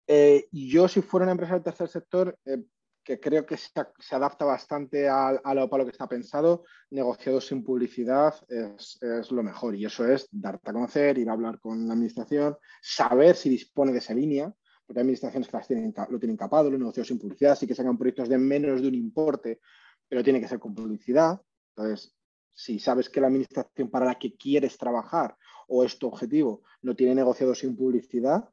Eh, 0.05 0.49
yo, 0.51 0.89
si 0.89 1.01
fuera 1.01 1.23
una 1.23 1.31
empresa 1.31 1.53
del 1.53 1.63
tercer 1.63 1.87
sector, 1.87 2.37
eh, 2.43 2.61
que 3.05 3.21
creo 3.21 3.45
que 3.45 3.55
se, 3.55 3.71
adapta 4.15 4.43
bastante 4.43 5.07
a, 5.07 5.31
lo, 5.31 5.69
para 5.69 5.83
lo 5.83 5.85
que 5.85 5.93
está 5.93 6.09
pensado, 6.09 6.65
negociados 6.89 7.47
sin 7.47 7.63
publicidad 7.63 8.35
es, 8.49 9.01
es, 9.01 9.31
lo 9.31 9.43
mejor. 9.43 9.75
Y 9.75 9.85
eso 9.85 10.05
es 10.05 10.27
darte 10.29 10.69
a 10.69 10.73
conocer, 10.73 11.17
ir 11.17 11.29
a 11.29 11.33
hablar 11.33 11.57
con 11.61 11.87
la 11.87 11.93
administración, 11.93 12.57
saber 12.81 13.37
si 13.37 13.49
dispone 13.49 13.93
de 13.93 13.99
esa 13.99 14.13
línea, 14.13 14.53
hay 14.99 15.01
administraciones 15.01 15.47
que 15.47 15.57
las 15.57 15.67
tienen, 15.67 15.93
lo 16.09 16.19
tienen 16.19 16.37
capado, 16.37 16.69
lo 16.69 16.77
negocian 16.77 17.05
sin 17.05 17.19
publicidad, 17.19 17.55
sí 17.55 17.67
que 17.67 17.75
sacan 17.75 17.97
proyectos 17.97 18.29
de 18.29 18.37
menos 18.37 18.81
de 18.81 18.87
un 18.87 18.95
importe, 18.95 19.59
pero 20.07 20.23
tiene 20.23 20.39
que 20.39 20.47
ser 20.47 20.59
con 20.59 20.75
publicidad. 20.75 21.41
Entonces, 21.75 22.15
si 22.53 22.79
sabes 22.79 23.09
que 23.09 23.21
la 23.21 23.27
administración 23.27 23.89
para 23.89 24.05
la 24.05 24.19
que 24.19 24.35
quieres 24.35 24.77
trabajar 24.77 25.35
o 25.67 25.83
es 25.83 25.97
tu 25.97 26.07
objetivo 26.07 26.63
no 26.81 26.95
tiene 26.95 27.15
negociado 27.15 27.55
sin 27.55 27.75
publicidad, 27.75 28.49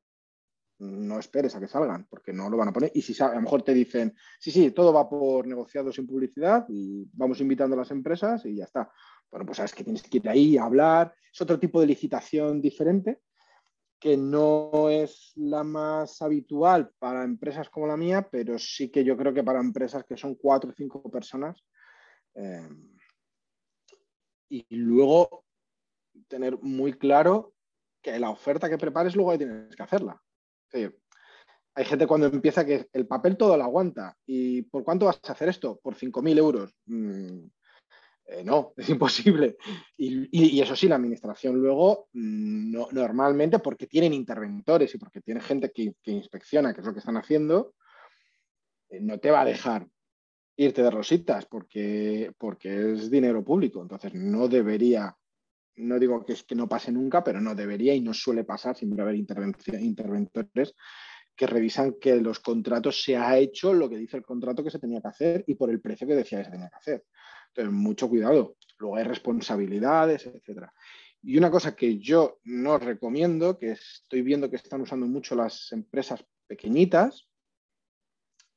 no 0.79 1.19
esperes 1.19 1.57
a 1.57 1.61
que 1.61 1.67
salgan, 1.67 2.07
porque 2.09 2.33
no 2.33 2.49
lo 2.49 2.57
van 2.57 2.69
a 2.69 2.73
poner. 2.73 2.93
Y 2.95 3.03
si 3.03 3.21
a 3.23 3.35
lo 3.35 3.41
mejor 3.41 3.63
te 3.63 3.75
dicen, 3.75 4.15
sí, 4.39 4.51
sí, 4.51 4.71
todo 4.71 4.93
va 4.93 5.09
por 5.09 5.47
negociado 5.47 5.93
sin 5.93 6.07
publicidad 6.07 6.67
y 6.69 7.09
vamos 7.13 7.41
invitando 7.41 7.75
a 7.75 7.81
las 7.81 7.91
empresas 7.91 8.45
y 8.47 8.57
ya 8.57 8.65
está. 8.65 8.91
Bueno, 9.31 9.45
pues 9.45 9.57
sabes 9.57 9.75
que 9.75 9.85
tienes 9.85 10.03
que 10.03 10.19
ir 10.19 10.29
ahí 10.29 10.57
a 10.57 10.65
hablar. 10.65 11.15
Es 11.33 11.41
otro 11.41 11.59
tipo 11.59 11.81
de 11.81 11.89
licitación 11.89 12.61
diferente, 12.61 13.23
que 13.99 14.17
no 14.17 14.89
es 14.89 15.33
la 15.37 15.65
más 15.65 16.23
habitual 16.23 16.91
para 16.99 17.25
empresas 17.25 17.69
como 17.69 17.87
la 17.87 17.97
mía, 17.97 18.29
pero 18.31 18.59
sí 18.59 18.91
que 18.91 19.05
yo 19.05 19.17
creo 19.17 19.35
que 19.35 19.43
para 19.43 19.61
empresas 19.61 20.05
que 20.05 20.17
son 20.17 20.37
cuatro 20.37 20.71
o 20.71 20.75
cinco 20.75 21.03
personas. 21.11 21.65
Eh, 22.35 22.69
y 24.51 24.67
luego 24.71 25.45
tener 26.29 26.59
muy 26.63 26.93
claro 26.93 27.55
que 28.01 28.19
la 28.19 28.31
oferta 28.31 28.69
que 28.69 28.79
prepares 28.79 29.17
luego 29.17 29.33
ahí 29.33 29.39
tienes 29.39 29.75
que 29.75 29.83
hacerla. 29.83 30.23
hay 30.73 31.85
gente 31.85 32.07
cuando 32.07 32.27
empieza 32.27 32.65
que 32.65 32.89
el 32.93 33.07
papel 33.07 33.37
todo 33.37 33.57
lo 33.57 33.65
aguanta. 33.65 34.17
¿Y 34.27 34.63
por 34.63 34.85
cuánto 34.85 35.07
vas 35.07 35.21
a 35.25 35.33
hacer 35.33 35.49
esto? 35.49 35.79
Por 35.83 35.95
5.000 35.97 36.39
euros. 36.39 36.75
Mm, 36.87 37.47
eh, 38.29 38.45
no, 38.45 38.75
es 38.77 38.89
imposible. 38.89 39.57
Y, 39.97 40.61
eso 40.61 40.77
sí, 40.77 40.89
la 40.89 40.97
administración 40.97 41.57
luego, 41.57 42.09
mm, 42.13 42.71
no, 42.71 42.89
normalmente, 42.93 43.59
porque 43.59 43.87
tienen 43.87 44.13
interventores 44.13 44.95
y 44.95 44.99
porque 44.99 45.21
tiene 45.21 45.41
gente 45.41 45.73
que, 45.73 45.95
inspecciona 46.05 46.75
qué 46.75 46.81
es 46.81 46.87
lo 46.87 46.93
que 46.93 47.01
están 47.01 47.17
haciendo, 47.17 47.75
eh, 48.91 49.01
no 49.01 49.19
te 49.19 49.31
va 49.31 49.43
a 49.43 49.47
dejar 49.47 49.87
irte 50.57 50.83
de 50.83 50.91
rositas 50.91 51.47
porque, 51.47 52.33
porque 52.37 52.93
es 52.93 53.11
dinero 53.11 53.45
público. 53.45 53.81
Entonces, 53.81 54.13
no 54.15 54.49
debería, 54.49 55.17
no 55.77 55.99
digo 55.99 56.25
que 56.25 56.35
es 56.35 56.43
que 56.43 56.55
no 56.55 56.69
pase 56.69 56.93
nunca, 56.93 57.25
pero 57.25 57.41
no 57.41 57.55
debería 57.55 57.95
y 57.95 58.01
no 58.01 58.13
suele 58.13 58.45
pasar, 58.45 58.77
siempre 58.77 59.03
haber 59.03 59.15
interventores 59.15 60.75
que 61.39 61.47
revisan 61.47 61.95
que 62.01 62.17
los 62.17 62.41
contratos 62.41 63.01
se 63.01 63.17
ha 63.17 63.39
hecho 63.39 63.73
lo 63.73 63.89
que 63.89 63.97
dice 63.97 64.17
el 64.17 64.25
contrato 64.25 64.65
que 64.65 64.73
se 64.73 64.81
tenía 64.81 65.01
que 65.01 65.07
hacer 65.07 65.45
y 65.47 65.55
por 65.55 65.71
el 65.71 65.81
precio 65.81 66.05
que 66.05 66.17
decía 66.17 66.39
que 66.39 66.47
se 66.47 66.51
tenía 66.51 66.69
que 66.69 66.77
hacer. 66.77 67.05
Entonces, 67.49 67.73
mucho 67.73 68.09
cuidado. 68.09 68.57
Luego 68.79 68.97
hay 68.97 69.05
responsabilidades, 69.05 70.27
etcétera. 70.27 70.73
Y 71.23 71.37
una 71.37 71.51
cosa 71.51 71.75
que 71.75 71.99
yo 71.99 72.39
no 72.45 72.79
recomiendo, 72.79 73.59
que 73.59 73.73
estoy 73.73 74.23
viendo 74.23 74.49
que 74.49 74.57
están 74.57 74.81
usando 74.81 75.07
mucho 75.07 75.35
las 75.35 75.73
empresas 75.73 76.25
pequeñitas, 76.47 77.29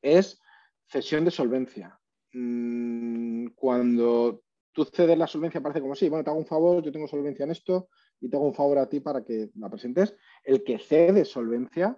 es 0.01 0.39
cesión 0.88 1.25
de 1.25 1.32
solvencia. 1.32 1.99
Mm, 2.34 3.47
cuando 3.56 4.43
tú 4.71 4.86
cedes 4.86 5.17
la 5.17 5.27
solvencia, 5.27 5.62
parece 5.62 5.82
como 5.82 5.95
si, 5.95 6.08
bueno, 6.10 6.23
te 6.23 6.30
hago 6.30 6.39
un 6.39 6.45
favor, 6.45 6.84
yo 6.84 6.91
tengo 6.91 7.08
solvencia 7.08 7.43
en 7.43 7.51
esto 7.51 7.89
y 8.19 8.30
te 8.30 8.38
hago 8.38 8.45
un 8.45 8.54
favor 8.54 8.77
a 8.77 8.88
ti 8.88 8.99
para 8.99 9.23
que 9.23 9.49
la 9.56 9.69
presentes. 9.69 10.15
El 10.43 10.63
que 10.63 10.80
cede 10.80 11.25
solvencia 11.25 11.97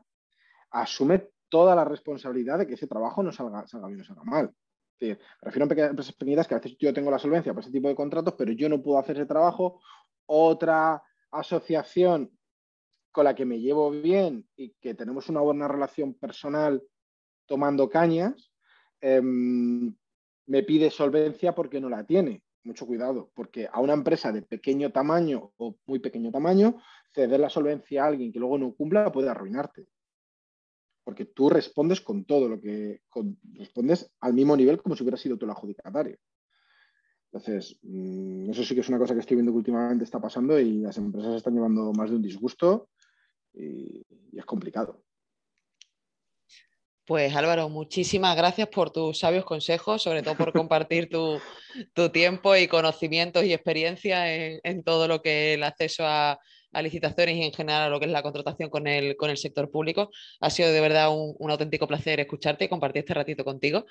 asume 0.72 1.30
toda 1.50 1.76
la 1.76 1.86
responsabilidad 1.86 2.58
de 2.58 2.68
que 2.68 2.74
ese 2.74 2.88
trabajo 2.88 3.22
no 3.22 3.32
salga, 3.32 3.68
salga 3.68 3.88
bien 3.88 4.02
o 4.02 4.04
salga 4.04 4.24
mal. 4.24 4.56
Me 5.00 5.18
refiero 5.42 5.68
a 5.70 5.88
empresas 5.88 6.16
pequeñitas 6.16 6.48
que 6.48 6.56
a 6.56 6.60
veces 6.60 6.78
yo 6.80 6.94
tengo 6.94 7.12
la 7.12 7.20
solvencia 7.20 7.54
para 7.54 7.64
ese 7.64 7.72
tipo 7.72 7.88
de 7.88 7.96
contratos, 7.96 8.36
pero 8.38 8.52
yo 8.52 8.70
no 8.70 8.82
puedo 8.82 9.00
hacer 9.00 9.18
ese 9.18 9.26
trabajo. 9.26 9.82
Otra 10.26 11.04
asociación 11.32 12.32
con 13.12 13.26
la 13.26 13.36
que 13.36 13.46
me 13.46 13.60
llevo 13.60 13.92
bien 13.92 14.48
y 14.56 14.74
que 14.82 14.96
tenemos 14.96 15.30
una 15.30 15.42
buena 15.42 15.68
relación 15.68 16.14
personal 16.16 16.82
tomando 17.46 17.90
cañas, 17.90 18.52
em, 19.02 19.96
me 20.48 20.64
pide 20.64 20.90
solvencia 20.90 21.54
porque 21.54 21.80
no 21.80 21.90
la 21.90 22.06
tiene. 22.06 22.44
Mucho 22.64 22.88
cuidado, 22.88 23.30
porque 23.36 23.68
a 23.72 23.82
una 23.82 23.94
empresa 23.94 24.32
de 24.32 24.42
pequeño 24.42 24.92
tamaño 24.92 25.52
o 25.58 25.76
muy 25.86 26.00
pequeño 26.00 26.32
tamaño, 26.32 26.82
ceder 27.14 27.40
la 27.40 27.50
solvencia 27.50 28.04
a 28.04 28.08
alguien 28.08 28.32
que 28.32 28.40
luego 28.40 28.58
no 28.58 28.74
cumpla 28.74 29.12
puede 29.12 29.30
arruinarte. 29.30 29.86
Porque 31.04 31.26
tú 31.26 31.50
respondes 31.50 32.02
con 32.02 32.26
todo 32.26 32.48
lo 32.48 32.60
que 32.60 33.02
respondes 33.54 34.12
al 34.22 34.34
mismo 34.34 34.56
nivel 34.56 34.82
como 34.82 34.96
si 34.96 35.04
hubiera 35.04 35.18
sido 35.18 35.38
tú 35.38 35.46
el 35.46 35.52
adjudicatario. 35.52 36.18
Entonces, 37.32 37.80
mm, 37.82 38.52
eso 38.52 38.64
sí 38.64 38.76
que 38.76 38.82
es 38.82 38.90
una 38.90 39.00
cosa 39.00 39.14
que 39.14 39.20
estoy 39.20 39.36
viendo 39.36 39.52
que 39.52 39.58
últimamente 39.58 40.04
está 40.04 40.22
pasando 40.22 40.60
y 40.60 40.80
las 40.80 40.98
empresas 40.98 41.36
están 41.36 41.56
llevando 41.56 41.92
más 41.94 42.10
de 42.10 42.16
un 42.16 42.22
disgusto 42.22 42.90
y 43.54 44.04
es 44.34 44.46
complicado. 44.46 45.04
Pues 47.06 47.36
Álvaro, 47.36 47.68
muchísimas 47.68 48.38
gracias 48.38 48.70
por 48.70 48.90
tus 48.90 49.20
sabios 49.20 49.44
consejos, 49.44 50.02
sobre 50.02 50.24
todo 50.24 50.38
por 50.38 50.54
compartir 50.54 51.10
tu, 51.10 51.42
tiempo 52.14 52.56
y 52.56 52.70
conocimientos 52.70 53.44
y 53.44 53.52
experiencia 53.52 54.34
en, 54.34 54.84
todo 54.84 55.10
lo 55.10 55.22
que 55.22 55.56
el 55.56 55.64
acceso 55.64 56.06
a, 56.06 56.40
licitaciones 56.82 57.36
y 57.38 57.44
en 57.44 57.54
general 57.54 57.84
a 57.84 57.90
lo 57.90 58.00
que 58.00 58.06
es 58.06 58.12
la 58.12 58.24
contratación 58.24 58.70
con 58.70 58.88
el, 58.88 59.16
con 59.16 59.30
el 59.30 59.38
sector 59.38 59.70
público. 59.70 60.10
Ha 60.40 60.50
sido 60.50 60.72
de 60.72 60.82
verdad 60.82 61.10
un, 61.12 61.52
auténtico 61.52 61.88
placer 61.88 62.20
escucharte 62.20 62.66
y 62.66 62.70
compartir 62.70 63.02
este 63.02 63.14
ratito 63.14 63.44
contigo. 63.44 63.86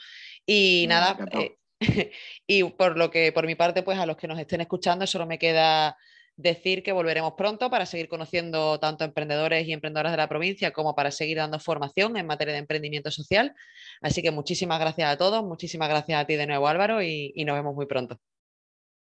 Y 0.47 0.87
nada, 0.89 1.19
eh, 1.33 1.57
y 2.47 2.65
por 2.65 2.97
lo 2.97 3.11
que 3.11 3.33
por 3.33 3.47
mi 3.47 3.55
parte, 3.55 3.83
pues 3.83 3.99
a 3.99 4.07
los 4.07 4.17
que 4.17 4.29
nos 4.29 4.39
estén 4.39 4.61
escuchando, 4.61 5.07
solo 5.07 5.27
me 5.27 5.39
queda 5.39 5.97
decir 6.37 6.83
que 6.83 6.93
volveremos 6.93 7.35
pronto 7.37 7.71
para 7.71 7.87
seguir 7.87 8.09
conociendo 8.09 8.81
tanto 8.81 9.05
emprendedores 9.05 9.67
y 9.67 9.73
emprendedoras 9.73 10.13
de 10.13 10.17
la 10.17 10.29
provincia 10.29 10.73
como 10.73 10.95
para 10.95 11.11
seguir 11.11 11.37
dando 11.37 11.59
formación 11.59 12.17
en 12.17 12.27
materia 12.27 12.55
de 12.55 12.61
emprendimiento 12.61 13.11
social. 13.11 13.55
Así 14.01 14.23
que 14.23 14.31
muchísimas 14.31 14.81
gracias 14.81 15.11
a 15.11 15.17
todos, 15.17 15.45
muchísimas 15.45 15.89
gracias 15.89 16.21
a 16.21 16.27
ti 16.27 16.37
de 16.37 16.47
nuevo 16.47 16.69
Álvaro 16.69 17.03
y, 17.03 17.33
y 17.35 17.45
nos 17.45 17.57
vemos 17.57 17.75
muy 17.75 17.87
pronto. 17.87 18.19